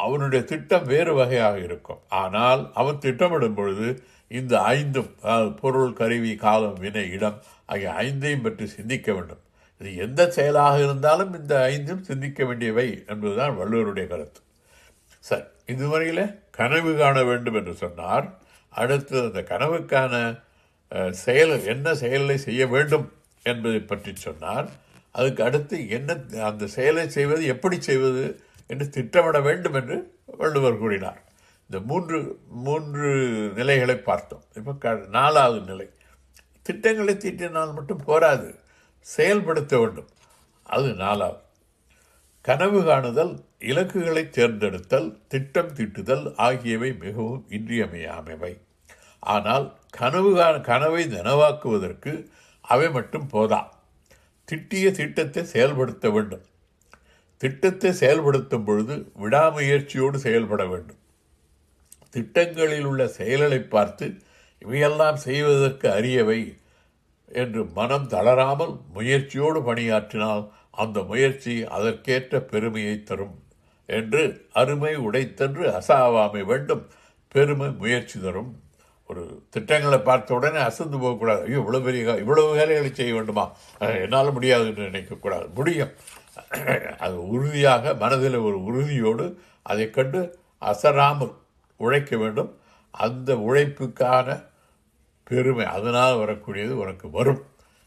அவனுடைய 0.00 0.42
திட்டம் 0.50 0.86
வேறு 0.92 1.12
வகையாக 1.18 1.56
இருக்கும். 1.66 2.00
ஆனால் 2.22 2.62
அவன் 2.80 3.02
திட்டமிடும் 3.04 3.56
பொழுது 3.58 3.88
இந்த 4.38 4.54
ஐந்தும் 4.74 5.12
பொருள் 5.60 5.92
கருவி 6.00 6.32
காலம் 6.44 6.76
வினை 6.84 7.04
இடம் 7.16 7.38
ஆகிய 7.72 7.94
ஐந்தையும் 8.04 8.44
பற்றி 8.44 8.66
சிந்திக்க 8.76 9.08
வேண்டும். 9.16 9.42
இது 9.80 9.90
எந்த 10.04 10.22
செயலாக 10.36 10.76
இருந்தாலும் 10.84 11.32
இந்த 11.40 11.54
ஐந்தும் 11.72 12.04
சிந்திக்க 12.08 12.44
வேண்டியவை 12.48 12.86
என்பதுதான் 13.12 13.56
வள்ளுவருடைய 13.60 14.06
கருத்து. 14.12 14.40
சரி 15.24 15.46
இதுவரையில் 15.72 16.24
கனவு 16.58 16.92
காண 17.00 17.16
வேண்டும் 17.30 17.56
என்று 17.60 17.74
சொன்னார். 17.82 18.26
அடுத்து 18.72 19.16
அந்த 19.26 19.40
கனவுக்கான 19.50 20.14
செயல் 21.24 21.54
என்ன 21.72 21.94
செயலை 22.02 22.36
செய்ய 22.46 22.62
வேண்டும் 22.74 23.06
என்பதை 23.46 23.80
பற்றி 23.90 24.12
சொன்னார். 24.26 24.68
அதுக்கு 25.12 25.44
அடுத்து 25.44 25.88
என்ன 25.88 26.16
அந்த 26.44 26.66
செயலை 26.66 27.08
செய்வது 27.08 27.44
எப்படி 27.44 27.80
செய்வது 27.80 28.40
என்று 28.66 28.88
திட்டமிட 28.88 29.40
வேண்டும் 29.40 29.74
என்று 29.74 30.14
வள்ளுவர் 30.26 30.78
கூறினார். 30.78 31.22
இந்த 31.70 31.86
மூன்று 31.86 32.40
மூன்று 32.48 33.04
நிலைகளை 33.54 33.96
பார்த்தோம். 33.96 34.42
இப்போ 34.54 34.74
க 34.74 35.02
நாலாவது 35.08 35.60
நிலை. 35.60 35.90
திட்டங்களை 36.62 37.14
தீட்டினால் 37.14 37.74
மட்டும் 37.74 38.04
போராது 38.04 38.54
செயல்படுத்த 39.00 39.78
வேண்டும். 39.78 40.08
அது 40.62 40.92
நாலாவது. 40.92 41.42
கனவு 42.42 42.84
காணுதல் 42.84 43.44
இலக்குகளை 43.58 44.30
தேர்ந்தெடுத்தல் 44.30 45.18
திட்டம் 45.28 45.74
தீட்டுதல் 45.74 46.32
ஆகியவை 46.36 46.92
மிகவும் 46.92 47.46
இன்றியமையாமைவை. 47.48 48.60
ஆனால் 49.18 49.78
கனவு 49.90 50.36
கா- 50.36 50.60
கனவை 50.60 51.04
நனவாக்குவதற்கு 51.04 52.26
அவை 52.60 52.90
மட்டும் 52.90 53.26
போதா 53.26 53.79
திட்டிய 54.50 54.90
திட்டத்தை 54.90 55.44
செயல்படுத்த 55.44 56.10
வேண்டும். 56.10 56.44
திட்டத்தை 57.40 57.90
செயல்படுத்தும் 57.92 58.64
பொழுது 58.64 59.12
விடாமுயற்சியோடு 59.22 60.16
செயல்பட 60.16 60.62
வேண்டும். 60.66 61.00
திட்டங்களில் 62.10 62.84
உள்ள 62.84 63.02
செயல்களை 63.08 63.60
பார்த்து 63.64 64.06
இவையெல்லாம் 64.58 65.16
செய்வதற்கு 65.16 65.88
அரியவை 65.88 66.40
என்று 67.32 67.64
மனம் 67.64 68.06
தளராமல் 68.06 68.74
முயற்சியோடு 68.94 69.60
பணியாற்றினால் 69.62 70.42
அந்த 70.70 71.02
முயற்சி 71.02 71.54
அதற்கேற்ற 71.64 72.40
பெருமையை 72.42 73.02
தரும் 73.02 73.36
என்று 73.88 74.48
அருமை 74.52 74.94
உடைத்தென்று 74.96 75.64
அசாவாமை 75.78 76.42
வேண்டும். 76.44 76.84
பெருமை 77.28 77.68
முயற்சி 77.70 78.20
தரும். 78.20 78.50
ஒரு 79.10 79.22
திட்டங்களை 79.54 79.98
பார்த்த 80.08 80.36
உடனே 80.38 80.60
அசந்து 80.68 80.96
போகக்கூடாது. 81.02 81.42
ஐயோ 81.46 81.60
இவ்வளவு 81.62 81.86
பெரிய 81.86 82.14
இவ்வளவு 82.22 82.56
வேலைகளை 82.58 82.90
செய்ய 82.98 83.12
வேண்டுமா? 83.16 83.44
என்னால் 84.04 84.34
முடியாது 84.36 84.66
என்று 84.70 84.88
நினைக்கக்கூடாது. 84.90 85.46
முடியும். 85.58 85.92
அது 87.04 87.16
உறுதியாக 87.34 87.94
மனதில் 88.02 88.44
ஒரு 88.48 88.58
உறுதியோடு 88.68 89.26
அதை 89.70 89.86
கண்டு 89.96 90.20
அசராமல் 90.70 91.34
உழைக்க 91.80 92.12
வேண்டும். 92.22 92.50
அந்த 93.04 93.30
உழைப்புக்கான 93.48 94.28
பெருமை 95.30 95.66
அதனால் 95.76 96.20
வரக்கூடியது 96.20 96.72
உனக்கு 96.82 97.06
வரும். 97.18 97.42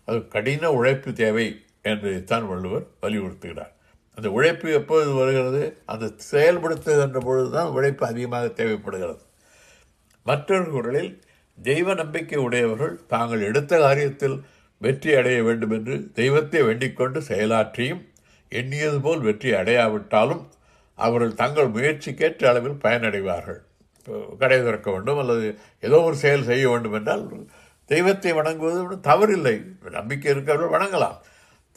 அது 0.07 0.19
கடின 0.35 0.71
உழைப்பு 0.77 1.09
தேவை 1.21 1.47
என்பதைத்தான் 1.91 2.45
வள்ளுவர் 2.51 2.85
வலியுறுத்துகிறார். 3.03 3.73
அந்த 4.17 4.27
உழைப்பு 4.37 4.67
எப்போது 4.79 5.09
வருகிறது? 5.19 5.61
அந்த 5.93 6.05
செயல்படுத்துகின்ற 6.31 7.19
பொழுதுதான் 7.27 7.71
உழைப்பு 7.75 8.03
அதிகமாக 8.11 8.47
தேவைப்படுகிறது. 8.59 9.23
மற்றொரு 10.29 10.67
குரலில் 10.75 11.11
தெய்வ 11.57 11.93
நம்பிக்கை 12.01 12.39
உடையவர்கள் 12.47 12.93
தாங்கள் 13.13 13.47
எடுத்த 13.49 13.73
காரியத்தில் 13.83 14.37
வெற்றி 14.81 15.11
அடைய 15.19 15.39
வேண்டும் 15.47 15.73
என்று 15.77 15.95
தெய்வத்தை 16.19 16.61
வேண்டிக்கொண்டு 16.67 17.19
செயலாற்றியும் 17.29 18.01
எண்ணியது 18.51 18.97
போல் 19.05 19.21
வெற்றி 19.27 19.51
அடையாவிட்டாலும் 19.59 20.41
அவர்கள் 20.97 21.39
தங்கள் 21.41 21.69
முயற்சிக்கேற்ற 21.75 22.47
அளவில் 22.49 22.81
பயனடைவார்கள். 22.83 23.59
கடை 24.41 24.57
திறக்க 24.65 24.87
வேண்டும் 24.95 25.19
அல்லது 25.21 25.45
ஏதோ 25.87 25.99
ஒரு 26.07 26.17
செயல் 26.23 26.47
செய்ய 26.49 26.65
வேண்டும் 26.71 26.95
என்றால் 26.99 27.23
தெய்வத்தை 27.89 28.31
வணங்குவது 28.39 28.97
தவறில்லை. 29.09 29.55
நம்பிக்கை 29.97 30.29
இருக்கிறவர்கள் 30.33 30.75
வணங்கலாம். 30.75 31.17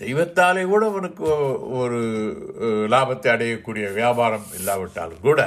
தெய்வத்தாலே 0.00 0.64
கூட 0.72 0.82
அவனுக்கு 0.92 1.24
ஒரு 1.80 2.00
லாபத்தை 2.94 3.28
அடையக்கூடிய 3.34 3.86
வியாபாரம் 4.00 4.48
இல்லாவிட்டாலும் 4.58 5.24
கூட 5.28 5.40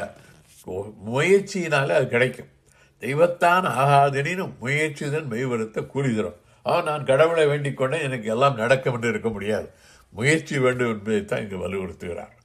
முயற்சியினாலே 1.16 1.94
அது 2.00 2.08
கிடைக்கும். 2.16 2.52
தெய்வத்தான் 3.00 3.66
ஆகாதெனினும் 3.66 4.52
முயற்சிதன் 4.62 5.28
மெய்வருத்த 5.28 5.86
கூறுகிறோம் 5.86 6.16
தரும் 6.16 6.48
அவன் 6.64 6.84
நான் 6.84 7.06
கடவுளை 7.06 7.46
வேண்டிக் 7.46 7.78
கொண்டேன் 7.78 8.02
எனக்கு 8.02 8.30
எல்லாம் 8.30 8.56
நடக்கும் 8.56 8.94
என்று 8.94 9.10
இருக்க 9.10 9.30
முடியாது. 9.30 9.70
முயற்சி 10.10 10.60
வேண்டும் 10.60 10.88
என்பதைத்தான் 10.88 11.42
இங்கு 11.42 11.58
வலியுறுத்துகிறார். 11.58 12.38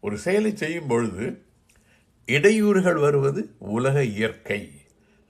ஒரு 0.00 0.18
செயலை 0.18 0.56
செய்யும் 0.56 0.86
பொழுது 0.86 1.42
இடையூறுகள் 2.26 3.00
வருவது 3.00 3.54
உலக 3.58 4.04
இயற்கை. 4.04 4.70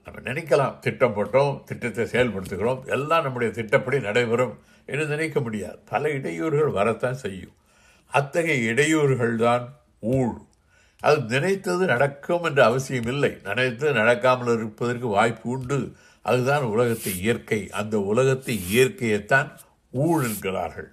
நம்ம 0.05 0.31
நினைக்கலாம் 0.31 0.79
திட்டம் 0.79 1.15
போட்டோம் 1.15 1.63
திட்டத்தை 1.63 2.05
செயல்படுத்துகிறோம் 2.05 2.85
எல்லாம் 2.85 3.23
நம்முடைய 3.23 3.53
திட்டப்படி 3.53 3.99
நடைபெறும் 3.99 4.59
என்று 4.85 5.05
நினைக்க 5.05 5.39
முடியாது. 5.39 5.79
பல 5.89 6.09
இடையூறுகள் 6.09 6.71
வரத்தான் 6.71 7.13
செய்யும். 7.13 7.53
அத்தகைய 8.07 8.71
இடையூறுகள் 8.73 9.35
தான் 9.35 9.73
ஊழ். 9.99 10.33
அது 11.07 11.19
நினைத்தது 11.33 11.83
நடக்கும் 11.85 12.43
என்ற 12.43 12.59
அவசியம் 12.69 13.09
இல்லை. 13.13 13.31
நினைத்து 13.43 13.93
நடக்காமல் 13.93 14.51
இருப்பதற்கு 14.57 15.07
வாய்ப்பு 15.07 15.49
உண்டு. 15.49 15.79
அதுதான் 16.21 16.63
உலகத்தை 16.73 17.13
இயற்கை. 17.21 17.61
அந்த 17.79 17.95
உலகத்தை 18.11 18.55
இயற்கையைத்தான் 18.73 19.49
ஊழ் 19.93 20.23
என்கிறார்கள் 20.23 20.89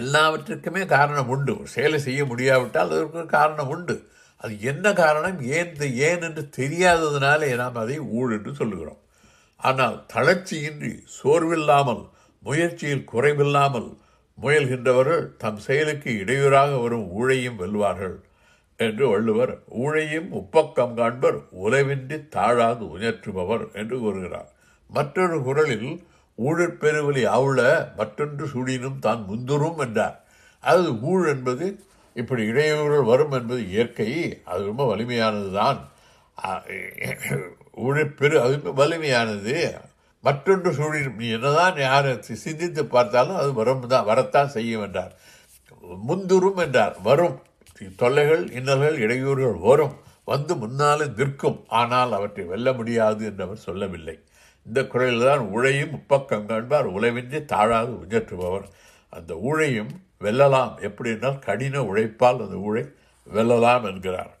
எல்லாவற்றுக்குமே 0.00 0.82
காரணம் 0.86 1.28
உண்டு. 1.28 1.52
ஒரு 1.58 1.68
செயலை 1.68 1.98
செய்ய 1.98 2.24
முடியாவிட்டால் 2.24 2.90
அதற்கு 2.90 3.22
காரணம் 3.26 3.68
உண்டு. 3.68 3.96
அது 4.36 4.52
என்ன 4.60 4.92
காரணம்? 4.92 5.38
ஏன் 5.56 5.72
ஏன் 6.08 6.22
என்று 6.28 6.42
தெரியாததுனாலே 6.58 7.48
நாம் 7.56 7.74
அதை 7.74 7.96
ஊழ் 7.98 8.32
என்று 8.32 8.52
சொல்லுகிறோம். 8.54 9.00
ஆனால் 9.60 9.96
தளர்ச்சியின்றி 10.14 10.92
சோர்வில்லாமல் 11.16 12.02
முயற்சியில் 12.42 13.08
குறைவில்லாமல் 13.12 13.88
முயல்கின்றவர்கள் 14.38 15.24
தம் 15.36 15.58
செயலுக்கு 15.58 16.10
இடையூறாக 16.22 16.70
வரும் 16.76 17.06
ஊழையும் 17.18 17.60
வெல்வார்கள். 17.62 18.16
என்று 18.86 19.04
வள்ளுவர் 19.12 19.52
ஊழையும் 19.82 20.28
உப்பக்கம் 20.40 20.94
காண்பர் 21.00 21.38
உலவின்றி 21.64 22.18
தாழாது 22.36 22.84
உயற்றுபவர் 22.94 23.64
என்று 23.80 23.96
கூறுகிறார். 24.04 24.48
மற்றொரு 24.90 25.36
குரலில் 25.48 25.90
ஊழற் 26.38 26.78
பெருவலி 26.82 27.22
ஆவுள 27.36 27.60
மற்றொன்று 27.98 28.44
சூடினும் 28.52 29.02
தான் 29.06 29.20
முந்துரும் 29.30 29.80
என்றார். 29.86 30.16
அது 30.64 30.86
ஊழ் 31.10 31.26
என்பது 31.34 31.66
இப்படி 32.16 32.42
இடையூறுகள் 32.52 33.10
வரும் 33.10 33.34
என்பது 33.38 33.60
இயற்கை 33.72 34.08
அது 34.50 34.60
ரொம்ப 34.70 34.84
வலிமையானது 34.92 35.50
தான் 35.60 35.80
உழைப்பெரு 37.84 38.36
அது 38.44 38.72
வலிமையானது. 38.80 39.54
மற்றொன்று 40.24 40.70
சூழல் 40.78 41.14
நீ 41.20 41.28
என்னதான் 41.36 41.76
யார் 41.84 42.08
சிந்தித்து 42.44 42.82
பார்த்தாலும் 42.94 43.38
அது 43.42 43.50
வரும் 43.60 43.86
தான் 43.92 44.08
வரத்தான் 44.10 44.50
செய்யும் 44.56 44.84
என்றார். 44.86 45.12
முந்துரும் 46.08 46.60
என்றார் 46.64 46.96
வரும் 47.08 47.38
தொல்லைகள் 48.02 48.44
இன்னல்கள் 48.58 48.98
இடையூறுகள் 49.04 49.58
வரும் 49.68 49.96
வந்து 50.24 50.56
முன்னாலே 50.56 51.06
நிற்கும். 51.18 51.58
ஆனால் 51.68 52.12
அவற்றை 52.12 52.44
வெல்ல 52.44 52.72
முடியாது 52.72 53.22
என்று 53.28 53.42
அவர் 53.44 53.64
சொல்லவில்லை. 53.68 54.16
இந்த 54.66 54.80
குரலில் 54.86 55.26
தான் 55.28 55.44
உழையும் 55.54 55.94
உப்பக்கம் 55.98 56.48
காண்பார். 56.50 56.88
உழைவின்றி 56.96 57.38
தாழாது 57.44 57.92
உயற்றுபவர் 58.02 58.66
அந்த 59.08 59.34
ஊழையும் 59.34 59.92
வெல்லலாம். 60.24 60.72
எப்படி 60.88 61.10
என்றால் 61.10 61.38
கடின 61.38 61.82
உழைப்பால் 61.82 62.44
அந்த 62.46 62.56
ஊழை 62.68 62.84
வெல்லலாம் 63.26 63.86
என்கிறார். 63.90 64.32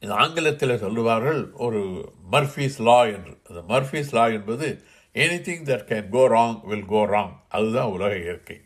இது 0.00 0.12
ஆங்கிலத்தில் 0.12 0.82
சொல்லுவார்கள் 0.84 1.40
ஒரு 1.66 1.80
மர்ஃபீஸ் 2.32 2.78
லா 2.88 2.98
என்று. 3.16 3.34
அந்த 3.48 3.60
மர்ஃபீஸ் 3.72 4.14
லா 4.16 4.24
என்பது 4.38 4.66
anything 5.46 5.66
that 5.68 5.86
can 5.90 6.08
go 6.08 6.22
wrong 6.34 6.56
will 6.70 6.88
go 6.94 7.02
wrong 7.12 7.34
அதுதான் 7.48 7.92
உலக 7.96 8.12
இயற்கை. 8.16 8.56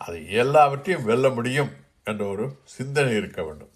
அது 0.00 0.18
எல்லாவற்றையும் 0.42 1.04
வெல்ல 1.04 1.28
முடியும். 1.28 1.72
என்ற 2.10 2.24
ஒரு 2.24 2.44
சிந்தனை 2.64 3.12
இருக்க 3.14 3.44
வேண்டும். 3.44 3.72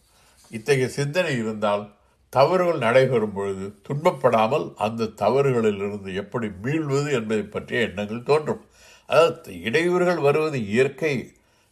இத்தகைய 0.51 0.89
சிந்தனை 0.89 1.33
இருந்தால் 1.39 1.83
தவறுகள் 2.29 2.79
நடைபெறும் 2.79 3.33
பொழுது 3.33 3.67
துன்பப்படாமல் 3.87 4.67
அந்த 4.77 5.11
தவறுகளிலிருந்து 5.23 6.11
எப்படி 6.15 6.49
மீள்வது 6.65 7.13
என்பதை 7.13 7.43
பற்றிய 7.43 7.81
எண்ணங்கள் 7.81 8.23
தோன்றும். 8.23 8.63
அதாவது 9.07 9.53
இடையூறுகள் 9.53 10.21
வருவது 10.21 10.59
இயற்கை 10.67 11.13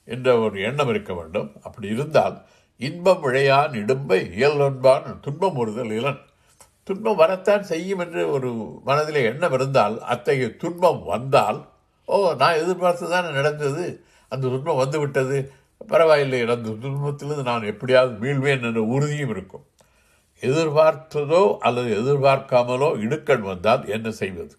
என்ற 0.04 0.28
ஒரு 0.38 0.56
எண்ணம் 0.60 0.88
இருக்க 0.88 1.12
வேண்டும். 1.14 1.48
அப்படி 1.62 1.88
இருந்தால் 1.88 2.36
இன்பம் 2.80 3.22
விழையான் 3.24 3.72
இடும்பை 3.74 4.18
இயல்பான் 4.38 5.06
துன்பம் 5.20 5.56
ஒருதல் 5.56 5.94
இளன் 6.00 6.20
துன்பம் 6.84 7.16
வரத்தான் 7.16 7.62
செய்யும் 7.62 7.98
என்று 7.98 8.30
ஒரு 8.30 8.50
மனதிலே 8.84 9.22
எண்ணம் 9.24 9.52
இருந்தால் 9.52 9.96
அத்தகைய 10.12 10.56
துன்பம் 10.56 11.00
வந்தால் 11.04 11.58
ஓ 12.08 12.18
நான் 12.32 12.60
எதிர்பார்த்து 12.62 13.06
தானே 13.10 13.30
நடந்தது. 13.30 13.86
அந்த 14.28 14.44
துன்பம் 14.48 14.80
வந்துவிட்டது. 14.82 15.38
பரவாயில்லை 15.86 16.40
அந்த 16.40 16.70
துன்பத்திலிருந்து 16.70 17.42
நான் 17.42 17.62
எப்படியாவது 17.62 18.14
மீள்வேன் 18.26 18.62
என்ற 18.62 18.82
உறுதியும் 18.82 19.28
இருக்கும். 19.28 19.66
எதிர்பார்த்ததோ 20.40 21.56
அல்லது 21.58 21.90
எதிர்பார்க்காமலோ 22.02 22.98
இடுக்கண் 23.00 23.40
வந்தால் 23.40 23.88
என்ன 23.88 24.10
செய்வது? 24.10 24.56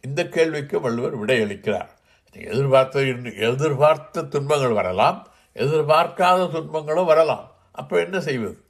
இந்த 0.00 0.28
கேள்விக்கு 0.28 0.80
வள்ளுவர் 0.80 1.24
விடையளிக்கிறார் 1.24 1.90
எதிர்பார்த்த 2.32 3.00
எதிர்பார்த்த 3.34 4.22
துன்பங்கள் 4.22 4.72
வரலாம் 4.72 5.26
எதிர்பார்க்காத 5.54 6.50
துன்பங்களும் 6.50 7.04
வரலாம். 7.04 7.52
அப்போ 7.72 8.00
என்ன 8.00 8.20
செய்வது? 8.20 8.64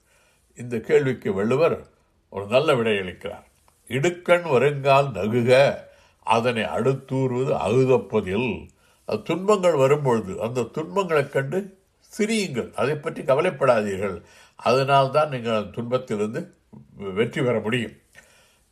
இந்த 0.55 0.79
கேள்விக்கு 0.79 1.35
வள்ளுவர் 1.35 1.87
ஒரு 2.29 2.47
நல்ல 2.47 2.75
விடையளிக்கிறார் 2.75 3.47
இடுக்கண் 3.89 4.51
வருங்கால் 4.51 5.11
நகுக 5.11 5.75
அதனை 6.21 6.63
அடுத்தூறுவது 6.63 7.53
அகுதப்பதில் 7.67 8.72
துன்பங்கள் 9.07 9.75
வரும்பொழுது 9.75 10.43
அந்த 10.43 10.63
துன்பங்களைக் 10.63 11.33
கண்டு 11.33 11.79
சிரியுங்கள். 12.19 12.75
அதை 12.75 12.95
பற்றி 12.95 13.23
கவலைப்படாதீர்கள். 13.23 14.23
அதனால்தான் 14.57 15.29
நீங்கள் 15.29 15.53
அந்த 15.53 15.71
துன்பத்திலிருந்து 15.71 16.55
வெற்றி 16.97 17.43
பெற 17.43 17.61
முடியும். 17.61 17.93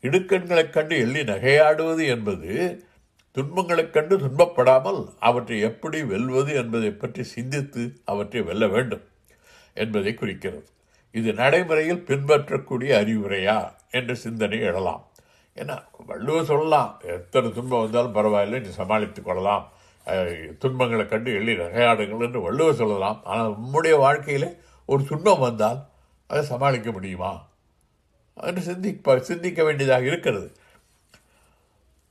இடுக்கண்களைக் 0.03 0.71
கண்டு 0.71 0.99
எள்ளி 0.99 1.21
நகையாடுவது 1.21 2.07
என்பது 2.07 2.85
துன்பங்களைக் 3.33 3.93
கண்டு 3.93 4.19
துன்பப்படாமல் 4.19 5.15
அவற்றை 5.19 5.61
எப்படி 5.61 6.03
வெல்வது 6.03 6.55
என்பதை 6.55 6.91
பற்றி 6.91 7.23
சிந்தித்து 7.23 8.01
அவற்றை 8.05 8.43
வெல்ல 8.43 8.67
வேண்டும் 8.67 9.03
என்பதை 9.75 10.15
குறிக்கிறது. 10.15 10.65
இது 11.13 11.33
நடைமுறையில் 11.33 12.05
பின்பற்றக்கூடிய 12.05 13.05
அறிவுரையா 13.05 13.73
என்ற 13.91 14.15
சிந்தனை 14.15 14.61
எழலாம். 14.61 15.09
ஏன்னா 15.55 15.83
வள்ளுவர் 16.07 16.45
சொல்லலாம் 16.45 17.01
எத்தனை 17.03 17.53
துன்பம் 17.53 17.83
வந்தாலும் 17.83 18.13
பரவாயில்லை 18.13 18.61
நீ 18.61 18.69
சமாளித்துக் 18.69 19.25
கொள்ளலாம். 19.25 19.73
துன்பங்களை 20.59 21.07
கண்டு 21.07 21.35
எள்ளி 21.35 21.53
நகையாடுங்கள் 21.55 22.23
என்று 22.23 22.41
வள்ளுவர் 22.41 22.75
சொல்லலாம். 22.75 23.21
ஆனால் 23.25 23.51
நம்முடைய 23.51 23.97
வாழ்க்கையிலே 23.97 24.51
ஒரு 24.87 25.05
துன்பம் 25.05 25.39
வந்தால் 25.39 25.81
அதை 26.27 26.45
சமாளிக்க 26.45 26.91
முடியுமா? 26.93 27.49
என்று 28.37 28.63
சிந்திப்ப 28.63 29.19
சிந்திக்க 29.19 29.65
வேண்டியதாக 29.65 30.05
இருக்கிறது. 30.05 30.53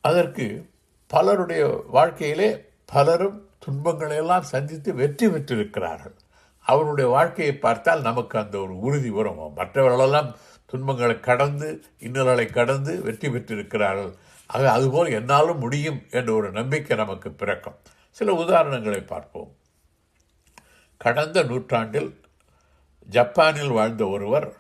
அதற்கு 0.02 0.70
பலருடைய 1.08 1.84
வாழ்க்கையிலே 1.88 2.66
பலரும் 2.86 3.48
துன்பங்களை 3.60 4.16
எல்லாம் 4.16 4.42
சந்தித்து 4.42 4.94
வெற்றி 4.94 5.28
பெற்றிருக்கிறார்கள். 5.28 6.16
அவருடைய 6.62 7.10
வாழ்க்கையை 7.10 7.56
பார்த்தால் 7.56 8.02
நமக்கு 8.02 8.40
அந்த 8.40 8.60
ஒரு 8.60 8.80
உறுதி 8.80 9.10
வரும். 9.10 9.54
மற்றவர்களெல்லாம் 9.54 10.36
துன்பங்களை 10.66 11.20
கடந்து 11.20 11.84
இன்னல்களை 12.00 12.46
கடந்து 12.46 13.02
வெற்றி 13.02 13.30
பெற்றிருக்கிறார்கள். 13.30 14.14
ஆக 14.54 14.72
அதுபோல் 14.72 15.12
என்னாலும் 15.12 15.60
முடியும் 15.60 16.02
என்ற 16.10 16.34
ஒரு 16.34 16.52
நம்பிக்கை 16.52 16.98
நமக்கு 16.98 17.32
பிறக்கும். 17.32 17.76
சில 18.12 18.34
உதாரணங்களை 18.34 19.06
பார்ப்போம். 19.06 19.56
கடந்த 20.98 21.44
நூற்றாண்டில் 21.44 22.22
ஜப்பானில் 23.10 23.70
வாழ்ந்த 23.70 24.08
ஒருவர் 24.08 24.54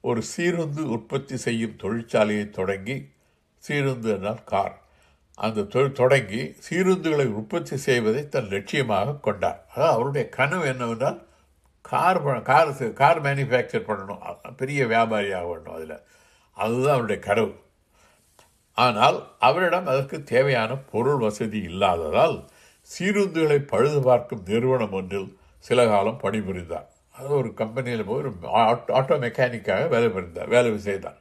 ஒரு 0.00 0.22
சீருந்து 0.36 0.80
உற்பத்தி 0.80 1.36
செய்யும் 1.36 1.76
தொழிற்சாலையை 1.76 2.50
தொடங்கி 2.50 3.12
சீருந்து 3.68 4.04
என்றால் 4.04 4.44
கார். 4.44 4.82
அந்த 5.34 5.62
தொழில் 5.62 5.92
தொடங்கி 5.92 6.56
சீருந்துகளை 6.70 7.26
உற்பத்தி 7.26 7.76
செய்வதை 7.76 8.28
தன் 8.28 8.48
லட்சியமாக 8.48 9.20
கொண்டார். 9.20 9.66
அதாவது 9.70 9.94
அவருடைய 9.94 10.28
கனவு 10.28 10.66
என்னவென்றால் 10.66 11.26
கார் 11.80 12.22
ப- 12.22 12.40
கார் 12.40 12.92
கார் 12.92 13.22
மேனுஃபேக்சர் 13.22 13.84
பண்ணணும். 13.84 14.54
பெரிய 14.56 14.86
வியாபாரியாக 14.86 15.48
வேண்டும் 15.48 15.74
அதில். 15.74 16.00
அதுதான் 16.54 16.92
அவருடைய 16.92 17.22
கனவு. 17.22 17.54
ஆனால் 18.80 19.32
அவரிடம் 19.38 19.86
அதற்கு 19.86 20.22
தேவையான 20.22 20.76
பொருள் 20.76 21.18
வசதி 21.18 21.58
இல்லாததால் 21.58 22.44
சீருந்துகளை 22.80 23.58
பழுது 23.58 24.02
பார்க்கும் 24.02 24.42
நிறுவனம் 24.46 24.92
ஒன்றில் 24.92 25.38
சில 25.58 25.86
காலம் 25.86 26.20
பணிபுரிந்தார். 26.22 26.86
அது 27.12 27.28
ஒரு 27.28 27.54
கம்பெனியில் 27.54 28.04
போய் 28.04 28.16
ஒரு 28.16 28.30
ஆட்டோ- 28.42 28.90
ஆட்டோ 28.90 29.18
மெக்கானிக்காக 29.18 29.88
வேலை 29.88 30.08
புரிந்தார் 30.08 30.48
வேலை 30.48 30.78
செய்தார். 30.78 31.20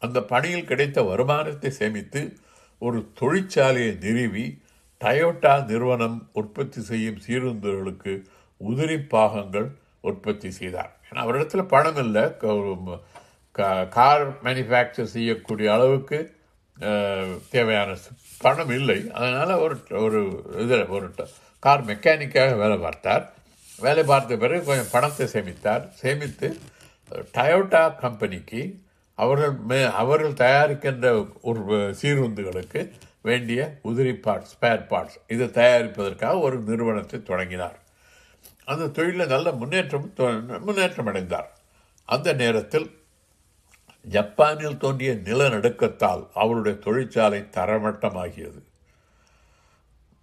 அந்த 0.00 0.22
பணியில் 0.22 0.64
கிடைத்த 0.64 1.02
வருமானத்தை 1.02 1.70
சேமித்து 1.70 2.36
ஒரு 2.78 3.12
தொழிற்சாலையை 3.20 3.98
நிறுவி 4.00 4.62
டயோட்டா 5.00 5.64
நிறுவனம் 5.64 6.28
உற்பத்தி 6.32 6.80
செய்யும் 6.80 7.18
சீருந்துகளுக்கு 7.26 8.24
உதிரி 8.68 9.08
பாகங்கள் 9.08 9.70
உற்பத்தி 10.00 10.50
செய்தார். 10.50 11.00
ஏன்னா 11.10 11.16
அவரிடத்தில் 11.16 11.64
பணம் 11.64 11.96
இல்லை. 11.96 12.36
க- 12.36 12.46
ஒரு 12.46 12.76
கா- 13.58 13.88
கார் 13.88 14.42
மேனுஃபேக்சர் 14.42 15.02
செய்யக்கூடிய 15.02 15.72
அளவுக்கு 15.72 16.36
தேவையான 17.50 17.96
பணம் 18.38 18.68
இல்லை. 18.68 19.10
அதனால் 19.12 19.52
ஒரு 19.52 19.80
ஒரு 19.90 20.42
இதில் 20.58 20.86
ஒரு 20.86 21.12
கார் 21.58 21.84
மெக்கானிக்காக 21.84 22.56
வேலை 22.56 22.76
பார்த்தார். 22.76 23.32
வேலை 23.78 24.02
பார்த்த 24.02 24.36
பிறகு 24.36 24.64
கொஞ்சம் 24.64 24.90
பணத்தை 24.90 25.26
சேமித்தார். 25.26 25.88
சேமித்து 25.90 26.58
டயோட்டா 27.14 27.96
கம்பெனிக்கு 27.96 28.80
அவர்கள் 29.14 29.52
மே 29.52 29.82
அவர்கள் 29.82 30.48
தயாரிக்கின்ற 30.48 31.28
ஒரு 31.40 31.96
சீருந்துகளுக்கு 32.02 32.90
வேண்டிய 33.22 33.78
உதிரி 33.84 34.12
பார்ட்ஸ் 34.12 34.56
ஸ்பேர் 34.60 34.86
பார்ட்ஸ் 34.86 35.20
இதை 35.28 35.46
தயாரிப்பதற்காக 35.46 36.40
ஒரு 36.40 36.60
நிறுவனத்தை 36.60 37.22
தொடங்கினார். 37.22 37.78
அந்த 38.64 38.88
தொழிலில் 38.88 39.26
நல்ல 39.26 39.52
முன்னேற்றம் 39.52 40.12
தொ- 40.16 40.60
முன்னேற்றம் 40.60 41.06
அடைந்தார். 41.06 41.58
அந்த 42.04 42.32
நேரத்தில் 42.32 42.97
ஜப்பானில் 44.14 44.80
தோன்றிய 44.82 45.12
நிலநடுக்கத்தால் 45.28 46.22
அவருடைய 46.42 46.74
தொழிற்சாலை 46.86 47.40
தரமட்டமாகியது. 47.56 48.60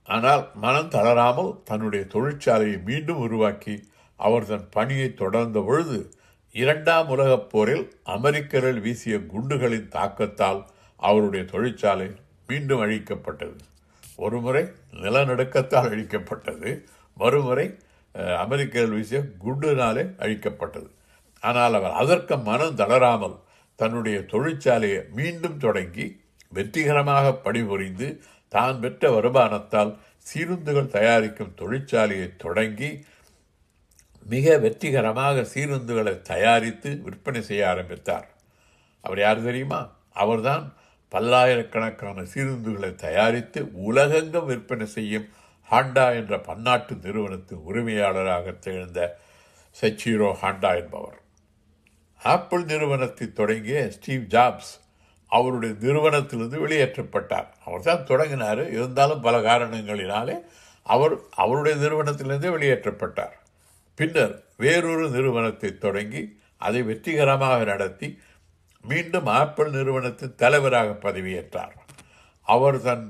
ஆனால் 0.08 0.44
மனம் 0.64 0.92
தளராமல் 0.96 1.52
தன்னுடைய 1.64 2.04
தொழிற்சாலையை 2.14 2.80
மீண்டும் 2.84 3.22
உருவாக்கி 3.26 3.76
அவர் 4.20 4.48
தன் 4.48 4.68
பணியை 4.70 5.08
தொடர்ந்த 5.14 5.60
பொழுது 5.60 5.98
இரண்டாம் 6.56 7.08
உலகப் 7.08 7.50
போரில் 7.50 7.86
அமெரிக்கர்கள் 8.16 8.80
வீசிய 8.80 9.16
குண்டுகளின் 9.34 9.88
தாக்கத்தால் 9.88 10.62
அவருடைய 11.00 11.46
தொழிற்சாலை 11.46 12.08
மீண்டும் 12.48 12.84
அழிக்கப்பட்டது. 12.86 13.58
ஒருமுறை 14.16 14.64
நிலநடுக்கத்தால் 15.04 15.90
அழிக்கப்பட்டது. 15.94 16.70
மறுமுறை 17.18 17.66
அமெரிக்கரில் 18.16 18.44
அமெரிக்கர்கள் 18.44 18.96
வீசிய 18.98 19.20
குண்டுனாலே 19.46 20.04
அழிக்கப்பட்டது. 20.24 20.90
ஆனால் 21.44 21.74
அவர் 21.74 21.98
அதற்கு 22.02 22.36
மனம் 22.50 22.76
தளராமல் 22.76 23.36
தன்னுடைய 23.76 24.20
தொழிற்சாலையை 24.20 25.02
மீண்டும் 25.10 25.58
தொடங்கி 25.58 26.24
வெற்றிகரமாக 26.52 27.34
பணிபுரிந்து 27.34 28.22
தான் 28.48 28.80
பெற்ற 28.80 29.10
வருமானத்தால் 29.12 29.98
சீருந்துகள் 30.20 30.94
தயாரிக்கும் 30.98 31.56
தொழிற்சாலையை 31.62 32.38
தொடங்கி 32.38 33.06
மிக 34.26 34.58
வெற்றிகரமாக 34.58 35.42
சீருந்துகளை 35.54 36.22
தயாரித்து 36.22 36.90
விற்பனை 37.04 37.42
செய்ய 37.42 37.68
ஆரம்பித்தார். 37.68 38.28
அவர் 39.02 39.20
யார் 39.20 39.42
தெரியுமா? 39.42 39.82
அவர்தான் 40.14 40.74
பல்லாயிரக்கணக்கான 41.12 42.24
சீருந்துகளை 42.34 42.96
தயாரித்து 42.96 43.60
உலகெங்கும் 43.74 44.46
விற்பனை 44.46 44.88
செய்யும் 44.88 45.28
ஹாண்டா 45.70 46.16
என்ற 46.16 46.40
பன்னாட்டு 46.40 46.96
நிறுவனத்தின் 46.96 47.66
உரிமையாளராக 47.66 48.52
திகழ்ந்த 48.52 49.20
சச்சிரோ 49.76 50.32
ஹாண்டா 50.42 50.72
என்பவர். 50.78 51.20
ஆப்பிள் 52.26 52.64
நிறுவனத்தை 52.64 53.26
தொடங்கிய 53.34 53.80
ஸ்டீவ் 53.92 54.24
ஜாப்ஸ் 54.36 54.74
அவருடைய 55.32 55.76
நிறுவனத்திலிருந்து 55.80 56.60
வெளியேற்றப்பட்டார். 56.68 57.50
அவர் 57.66 57.82
தான் 57.82 58.06
தொடங்கினார். 58.06 58.62
இருந்தாலும் 58.72 59.22
பல 59.22 59.36
காரணங்களினாலே 59.50 60.36
அவர் 60.84 61.16
அவருடைய 61.36 61.76
நிறுவனத்திலிருந்தே 61.86 62.50
வெளியேற்றப்பட்டார். 62.56 63.36
பின்னர் 63.96 64.34
வேறொரு 64.58 65.06
நிறுவனத்தை 65.10 65.78
தொடங்கி 65.78 66.24
அதை 66.58 66.82
வெற்றிகரமாக 66.82 67.64
நடத்தி 67.64 68.10
மீண்டும் 68.82 69.30
ஆப்பிள் 69.42 69.70
நிறுவனத்தின் 69.70 70.36
தலைவராக 70.36 71.10
பதவியேற்றார். 71.10 71.76
அவர் 72.42 72.78
தன் 72.82 73.08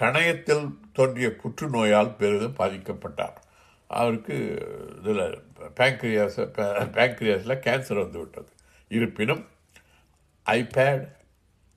கணையத்தில் 0.00 0.66
தோன்றிய 0.92 1.28
புற்றுநோயால் 1.42 2.16
பெரிதும் 2.16 2.58
பாதிக்கப்பட்டார். 2.58 3.36
அவருக்கு 3.90 4.36
இதில் 4.98 5.26
பேங்க்ரியாஸ் 5.58 6.38
பேங்க்ரியாஸில் 6.96 7.62
கேன்சர் 7.66 8.00
வந்து 8.02 8.18
விட்டது. 8.18 8.48
இருப்பினும் 8.88 9.46
ஐபேட் 10.46 11.16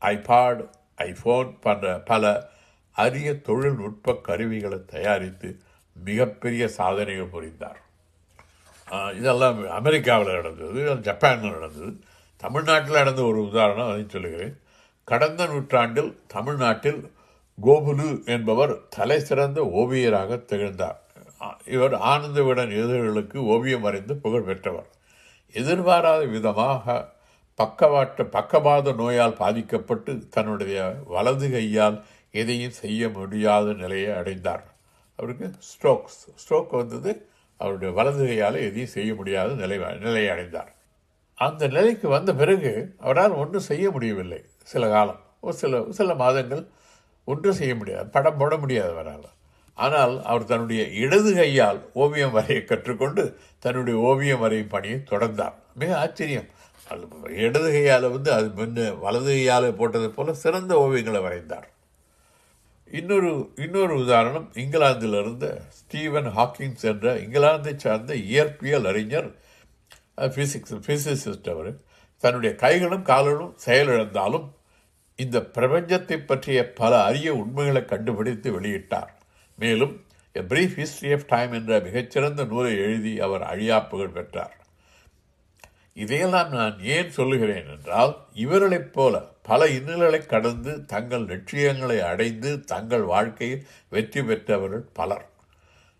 ஐபாட் 0.01 0.69
ஐஃபோன் 0.97 1.61
போன்ற 1.61 1.99
பல 1.99 2.49
அரிய 2.91 3.41
தொழில்நுட்ப 3.41 4.13
கருவிகளை 4.13 4.85
தயாரித்து 4.85 5.59
மிகப்பெரிய 5.93 6.67
சாதனைகள் 6.67 7.33
புரிந்தார். 7.35 7.81
இதெல்லாம் 9.15 9.69
அமெரிக்காவில் 9.69 10.33
நடந்தது 10.33 10.99
ஜப்பானில் 10.99 11.51
நடந்தது. 11.51 11.99
தமிழ்நாட்டில் 12.37 12.93
நடந்த 12.93 13.21
ஒரு 13.23 13.47
உதாரணம் 13.47 13.89
அதை 13.89 14.05
சொல்லுகிறேன். 14.07 14.59
கடந்த 15.03 15.45
நூற்றாண்டில் 15.45 16.19
தமிழ்நாட்டில் 16.27 17.11
கோபுலு 17.61 18.25
என்பவர் 18.25 18.87
தலை 18.89 19.19
சிறந்த 19.19 19.61
ஓவியராக 19.61 20.45
திகழ்ந்தார். 20.45 21.00
இவர் 21.65 21.95
ஆனந்த 21.95 22.43
விடன் 22.43 22.71
ஓவியம் 23.33 23.81
வரைந்து 23.81 24.15
புகழ் 24.15 24.41
பெற்றவர். 24.41 24.89
எதிர்பாராத 25.51 26.25
விதமாக 26.25 27.13
பக்கவாட்டு 27.55 28.25
பக்கவாத 28.25 28.91
நோயால் 28.91 29.33
பாதிக்கப்பட்டு 29.33 30.27
தன்னுடைய 30.27 30.95
வலது 31.05 31.51
கையால் 31.51 32.03
எதையும் 32.31 32.71
செய்ய 32.71 33.09
முடியாத 33.09 33.73
நிலையை 33.73 34.11
அடைந்தார். 34.11 34.63
அவருக்கு 35.15 35.51
ஸ்ட்ரோக்ஸ் 35.59 36.21
ஸ்ட்ரோக் 36.41 36.69
வந்தது. 36.69 37.29
அவருடைய 37.57 37.93
வலது 37.93 38.25
கையால் 38.25 38.55
எதையும் 38.55 38.89
செய்ய 38.89 39.15
முடியாத 39.15 39.53
நிலை 39.53 39.77
நிலையை 39.77 40.29
அடைந்தார். 40.29 40.75
அந்த 41.35 41.67
நிலைக்கு 41.67 42.07
வந்த 42.07 42.33
பிறகு 42.35 42.95
அவரால் 42.99 43.31
ஒன்றும் 43.31 43.61
செய்ய 43.61 43.89
முடியவில்லை. 43.89 44.45
சில 44.63 44.89
காலம் 44.89 45.19
ஒரு 45.39 45.55
சில 45.55 45.85
சில 45.89 46.13
மாதங்கள் 46.15 46.67
ஒன்றும் 47.25 47.53
செய்ய 47.53 47.75
முடியாது. 47.75 48.07
படம் 48.07 48.37
போட 48.37 48.57
முடியாது 48.57 48.91
அவரால். 48.91 49.39
ஆனால் 49.83 50.13
அவர் 50.31 50.49
தன்னுடைய 50.51 50.81
இடது 51.03 51.31
கையால் 51.35 51.79
ஓவியம் 52.03 52.35
வரைய 52.37 52.59
கற்றுக்கொண்டு 52.71 53.23
தன்னுடைய 53.65 53.97
ஓவியம் 54.09 54.43
வரையும் 54.43 54.73
பணியை 54.75 54.97
தொடர்ந்தார். 55.11 55.55
மிக 55.81 55.91
ஆச்சரியம். 56.03 56.49
அது 56.91 57.35
இடது 57.45 57.69
கையால் 57.75 58.07
வந்து 58.15 58.29
அது 58.37 58.47
முன்ன 58.57 58.87
வலது 59.03 59.31
கையால் 59.35 59.77
போட்டது 59.81 60.09
போல 60.15 60.33
சிறந்த 60.43 60.73
ஓவியங்களை 60.85 61.21
வரைந்தார். 61.27 61.67
இன்னொரு 62.99 63.29
இன்னொரு 63.55 63.93
உதாரணம் 64.03 64.47
இங்கிலாந்தில் 64.61 65.17
இருந்த 65.19 65.45
ஸ்டீவன் 65.77 66.29
ஹாக்கிங்ஸ் 66.37 66.87
என்ற 66.91 67.13
இங்கிலாந்தை 67.23 67.73
சார்ந்த 67.83 68.15
இயற்பியல் 68.31 68.87
அறிஞர் 68.91 69.29
ஃபிசிக்ஸ் 70.33 70.75
ஃபிசிசிஸ்ட் 70.87 71.49
அவர் 71.53 71.71
தன்னுடைய 72.23 72.51
கைகளும் 72.63 73.07
கால்களும் 73.11 73.53
செயலிழந்தாலும் 73.65 74.47
இந்த 75.19 75.37
பிரபஞ்சத்தை 75.55 76.17
பற்றிய 76.25 76.59
பல 76.81 76.93
அரிய 77.07 77.29
உண்மைகளை 77.41 77.81
கண்டுபிடித்து 77.85 78.49
வெளியிட்டார். 78.59 79.11
மேலும் 79.55 80.05
a 80.35 80.41
brief 80.41 80.73
history 80.75 81.13
of 81.13 81.27
time 81.27 81.51
என்ற 81.51 81.79
மிகச்சிறந்த 81.79 82.45
நூலை 82.45 82.77
எழுதி 82.77 83.19
அவர் 83.19 83.41
அழியா 83.41 83.79
புகழ் 83.79 84.07
பெற்றார். 84.07 84.55
இதையெல்லாம் 85.93 86.49
நான் 86.49 86.83
ஏன் 86.83 87.11
சொல்லுகிறேன் 87.11 87.67
என்றால் 87.67 88.15
இவர்களைப் 88.33 88.93
போல 88.93 89.21
பல 89.41 89.67
இன்னல்களை 89.67 90.25
கடந்து 90.25 90.85
தங்கள் 90.85 91.25
லட்சியங்களை 91.25 91.99
அடைந்து 91.99 92.61
தங்கள் 92.61 93.01
வாழ்க்கையில் 93.01 93.67
வெற்றி 93.89 94.23
பெற்றவர்கள் 94.23 94.85
பலர். 94.93 95.29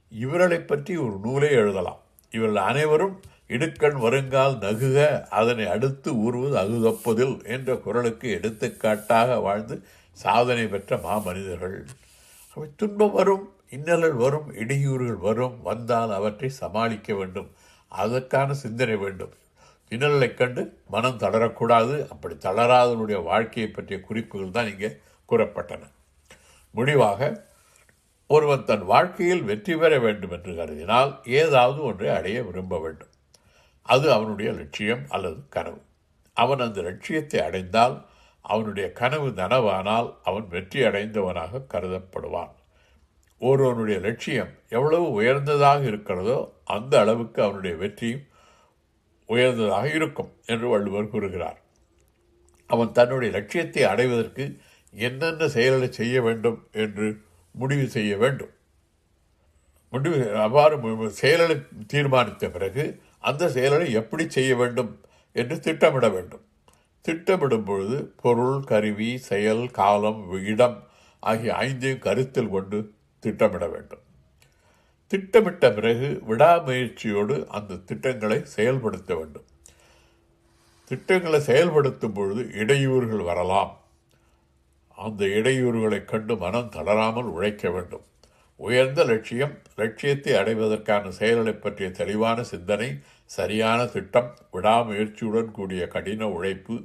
இவர்களைப் 0.09 0.67
பற்றி 0.67 0.97
ஒரு 0.97 1.19
நூலே 1.23 1.51
எழுதலாம். 1.51 1.99
இவர்கள் 2.31 2.63
அனைவரும் 2.63 3.21
இடுக்கண் 3.47 3.99
வருங்கால் 3.99 4.57
நகுக 4.57 5.27
அதனை 5.27 5.67
அடுத்து 5.67 6.15
ஊறுவது 6.15 6.57
அகுகப்பதில் 6.57 7.45
என்ற 7.45 7.75
குரலுக்கு 7.75 8.31
எடுத்துக்காட்டாக 8.31 9.39
வாழ்ந்து 9.39 9.83
சாதனை 10.11 10.67
பெற்ற 10.67 10.95
மாமனிதர்கள். 10.95 11.85
துன்பம் 12.75 13.11
வரும் 13.11 13.53
இன்னல்கள் 13.69 14.15
வரும் 14.15 14.53
இடையூறுகள் 14.53 15.17
வரும் 15.17 15.61
வந்தால் 15.61 16.11
அவற்றை 16.11 16.49
சமாளிக்க 16.49 17.15
வேண்டும். 17.15 17.51
அதற்கான 17.87 18.53
சிந்தனை 18.53 18.95
வேண்டும். 18.95 19.33
இன்னலைக் 19.89 20.33
கண்டு 20.33 20.81
மனம் 20.87 21.17
தளரக்கூடாது. 21.17 22.07
அப்படி 22.07 22.35
தளராதனுடைய 22.35 23.23
வாழ்க்கையை 23.23 23.71
பற்றிய 23.71 24.01
குறிப்புகள் 24.01 24.51
தான் 24.51 24.71
இங்கே 24.71 24.97
கூறப்பட்டன. 25.29 25.81
முடிவாக 26.71 27.45
ஒருவன் 28.27 28.63
தன் 28.63 28.85
வாழ்க்கையில் 28.85 29.43
வெற்றி 29.43 29.75
பெற 29.75 29.99
வேண்டும் 29.99 30.31
என்று 30.31 30.51
கருதினால் 30.53 31.29
ஏதாவது 31.29 31.83
ஒன்றை 31.83 32.09
அடைய 32.09 32.43
விரும்ப 32.43 32.79
வேண்டும். 32.79 33.07
அது 33.81 34.11
அவனுடைய 34.11 34.51
லட்சியம் 34.51 35.05
அல்லது 35.09 35.41
கனவு. 35.49 35.81
அவன் 36.33 36.59
அந்த 36.59 36.81
லட்சியத்தை 36.81 37.39
அடைந்தால் 37.39 38.05
அவனுடைய 38.45 38.87
கனவு 38.91 39.27
நனவானால் 39.31 40.09
அவன் 40.23 40.47
வெற்றி 40.47 40.79
அடைந்தவனாக 40.83 41.63
கருதப்படுவான். 41.73 42.53
ஒருவனுடைய 43.41 43.97
லட்சியம் 43.99 44.51
எவ்வளவு 44.69 45.05
உயர்ந்ததாக 45.11 45.81
இருக்கிறதோ 45.83 46.37
அந்த 46.75 46.93
அளவுக்கு 46.99 47.39
அவனுடைய 47.43 47.75
வெற்றியும் 47.75 48.25
உயர்ந்ததாக 49.29 49.85
இருக்கும் 49.97 50.31
என்று 50.45 50.67
வள்ளுவர் 50.67 51.11
கூறுகிறார். 51.13 51.59
அவன் 52.69 52.91
தன்னுடைய 52.91 53.29
லட்சியத்தை 53.37 53.83
அடைவதற்கு 53.83 54.45
என்னென்ன 54.93 55.47
செயல்களை 55.47 55.89
செய்ய 55.91 56.15
வேண்டும் 56.21 56.59
என்று 56.83 57.07
முடிவு 57.55 57.85
செய்ய 57.87 58.11
வேண்டும். 58.17 58.53
முடிவு 59.93 60.19
அவ்வாறு 60.45 60.75
செயல்களை 61.21 61.55
தீர்மானித்த 61.93 62.45
பிறகு 62.49 62.83
அந்த 63.29 63.49
செயல்களை 63.49 63.87
எப்படி 63.91 64.23
செய்ய 64.29 64.51
வேண்டும் 64.55 64.91
என்று 65.35 65.55
திட்டமிட 65.59 66.05
வேண்டும். 66.09 66.45
திட்டமிடும் 67.01 67.65
பொழுது 67.65 68.13
பொருள் 68.21 68.63
கருவி 68.63 69.17
செயல் 69.17 69.71
காலம் 69.71 70.31
இடம் 70.31 70.83
ஆகிய 71.19 71.53
ஐந்தையும் 71.53 71.99
கருத்தில் 71.99 72.49
கொண்டு 72.49 72.93
திட்டமிட 73.19 73.67
வேண்டும். 73.67 73.99
திட்டமிட்ட 75.07 75.71
பிறகு 75.71 76.21
விடாமுயற்சியோடு 76.27 77.47
அந்த 77.47 77.75
திட்டங்களை 77.75 78.45
செயல்படுத்த 78.45 79.15
வேண்டும். 79.15 79.45
திட்டங்களை 80.85 81.39
செயல்படுத்தும் 81.39 82.13
பொழுது 82.13 82.41
இடையூறுகள் 82.41 83.23
வரலாம். 83.23 83.79
அந்த 84.95 85.25
இடையூறுகளைக் 85.25 86.05
கண்டு 86.05 86.37
மனம் 86.37 86.69
தளராமல் 86.69 87.23
உழைக்க 87.23 87.69
வேண்டும். 87.69 88.01
உயர்ந்த 88.55 89.03
லட்சியம் 89.03 89.57
லட்சியத்தை 89.75 90.33
அடைவதற்கான 90.33 91.11
செயல்களை 91.11 91.53
பற்றிய 91.53 91.91
தெளிவான 91.91 92.43
சிந்தனை 92.43 92.99
சரியான 93.35 93.79
திட்டம் 93.85 94.29
விடாமுயற்சியுடன் 94.53 95.51
கூடிய 95.57 95.87
கடின 95.87 96.27
உழைப்பு 96.27 96.75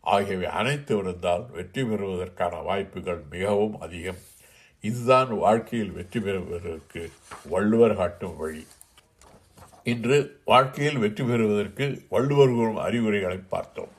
ஆகியவை 0.00 0.48
அனைத்து 0.60 0.92
இருந்தால் 0.98 1.44
வெற்றி 1.50 1.82
பெறுவதற்கான 1.84 2.54
வாய்ப்புகள் 2.62 3.20
மிகவும் 3.30 3.76
அதிகம். 3.80 4.20
இதுதான் 4.84 5.30
வாழ்க்கையில் 5.38 5.92
வெற்றி 5.92 6.20
பெறுவதற்கு 6.20 7.02
வள்ளுவர் 7.52 7.96
காட்டும் 7.96 8.36
வழி. 8.36 8.64
இன்று 9.92 10.18
வாழ்க்கையில் 10.44 10.98
வெற்றி 10.98 11.24
பெறுவதற்கு 11.24 11.86
வள்ளுவர் 12.08 12.54
கூறும் 12.56 12.82
அறிவுரைகளை 12.86 13.38
பார்த்தோம். 13.54 13.92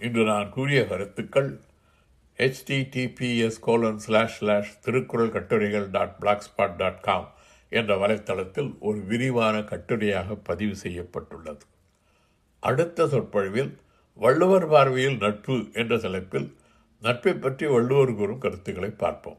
இன்று 0.00 0.24
நான் 0.24 0.48
கூறிய 0.50 0.80
கருத்துக்கள் 0.86 1.50
HTTPS 2.38 3.60
colon 3.60 3.98
slash 3.98 4.36
slash 4.38 4.72
Thirukkural 4.80 5.34
கட்டுரைகள் 5.36 5.86
dot 5.90 6.18
black 6.18 6.46
spot 6.48 6.76
dot 6.76 7.00
com 7.00 7.28
என்ற 7.70 8.06
வலைத்தளத்தில் 8.06 8.78
ஒரு 8.78 8.98
விரிவான 9.00 9.58
கட்டுரையாக 9.58 10.36
பதிவு 10.42 10.76
செய்யப்பட்டுள்ளது. 10.76 11.64
அடுத்த 12.60 13.08
சொற்பொழிவில் 13.08 13.78
வள்ளுவர் 14.14 14.68
பார்வையில் 14.68 15.16
நட்பு 15.16 15.68
என்ற 15.72 15.98
தலைப்பில் 15.98 16.56
நட்பை 17.00 17.34
பற்றி 17.34 17.66
வள்ளுவர் 17.66 18.14
கூறும் 18.14 18.38
கருத்துக்களை 18.38 18.90
பார்ப்போம். 18.90 19.38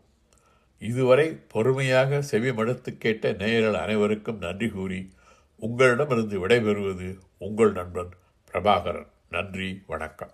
இதுவரை 0.79 1.39
பொறுமையாக 1.47 2.23
செவிமடுத்து 2.31 2.97
கேட்ட 2.97 3.31
நேயர்கள் 3.31 3.81
அனைவருக்கும் 3.81 4.37
நன்றி 4.37 4.69
கூறி 4.69 5.11
உங்களிடமிருந்து 5.55 6.47
விடைபெறுவது 6.47 7.19
உங்கள் 7.37 7.71
நண்பன் 7.71 8.11
பிரபாகரன். 8.51 9.07
நன்றி 9.29 9.83
வணக்கம். 9.87 10.31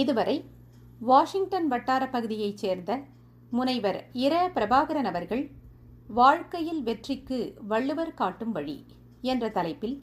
இதுவரை 0.00 0.36
வாஷிங்டன் 0.98 1.68
வட்டார 1.68 2.08
பகுதியைச் 2.08 2.56
சேர்ந்த 2.56 3.00
முனைவர் 3.50 4.08
இர. 4.12 4.34
பிரபாகரன் 4.54 5.08
அவர்கள் 5.10 5.50
வாழ்க்கையில் 6.08 6.82
வெற்றிக்கு 6.82 7.54
வள்ளுவர் 7.68 8.14
காட்டும் 8.14 8.52
வழி 8.52 8.86
என்ற 9.20 9.50
தலைப்பில் 9.50 9.96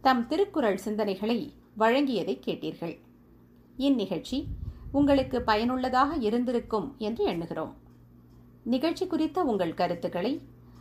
தம் 0.00 0.26
திருக்குறள் 0.26 0.78
சிந்தனைகளை 0.84 1.38
வழங்கியதை 1.78 2.34
கேட்டீர்கள். 2.46 2.98
இந்நிகழ்ச்சி 3.76 4.46
உங்களுக்கு 4.92 5.42
பயனுள்ளதாக 5.42 6.16
இருந்திருக்கும் 6.16 6.94
என்று 6.98 7.28
எண்ணுகிறோம். 7.28 7.72
நிகழ்ச்சி 8.64 9.06
குறித்த 9.06 9.42
உங்கள் 9.42 9.74
கருத்துக்களை 9.74 10.32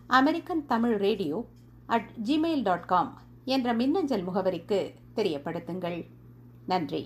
American 0.08 0.66
Tamil 0.66 0.96
radio 0.98 1.46
at 1.86 2.10
Gmail 2.24 2.62
dot 2.62 2.86
com 2.86 3.12
என்ற 3.46 3.74
மின்னஞ்சல் 3.74 4.28
முகவரிக்கு 4.28 4.80
தெரியப்படுத்துங்கள். 5.16 6.00
நன்றி. 6.66 7.04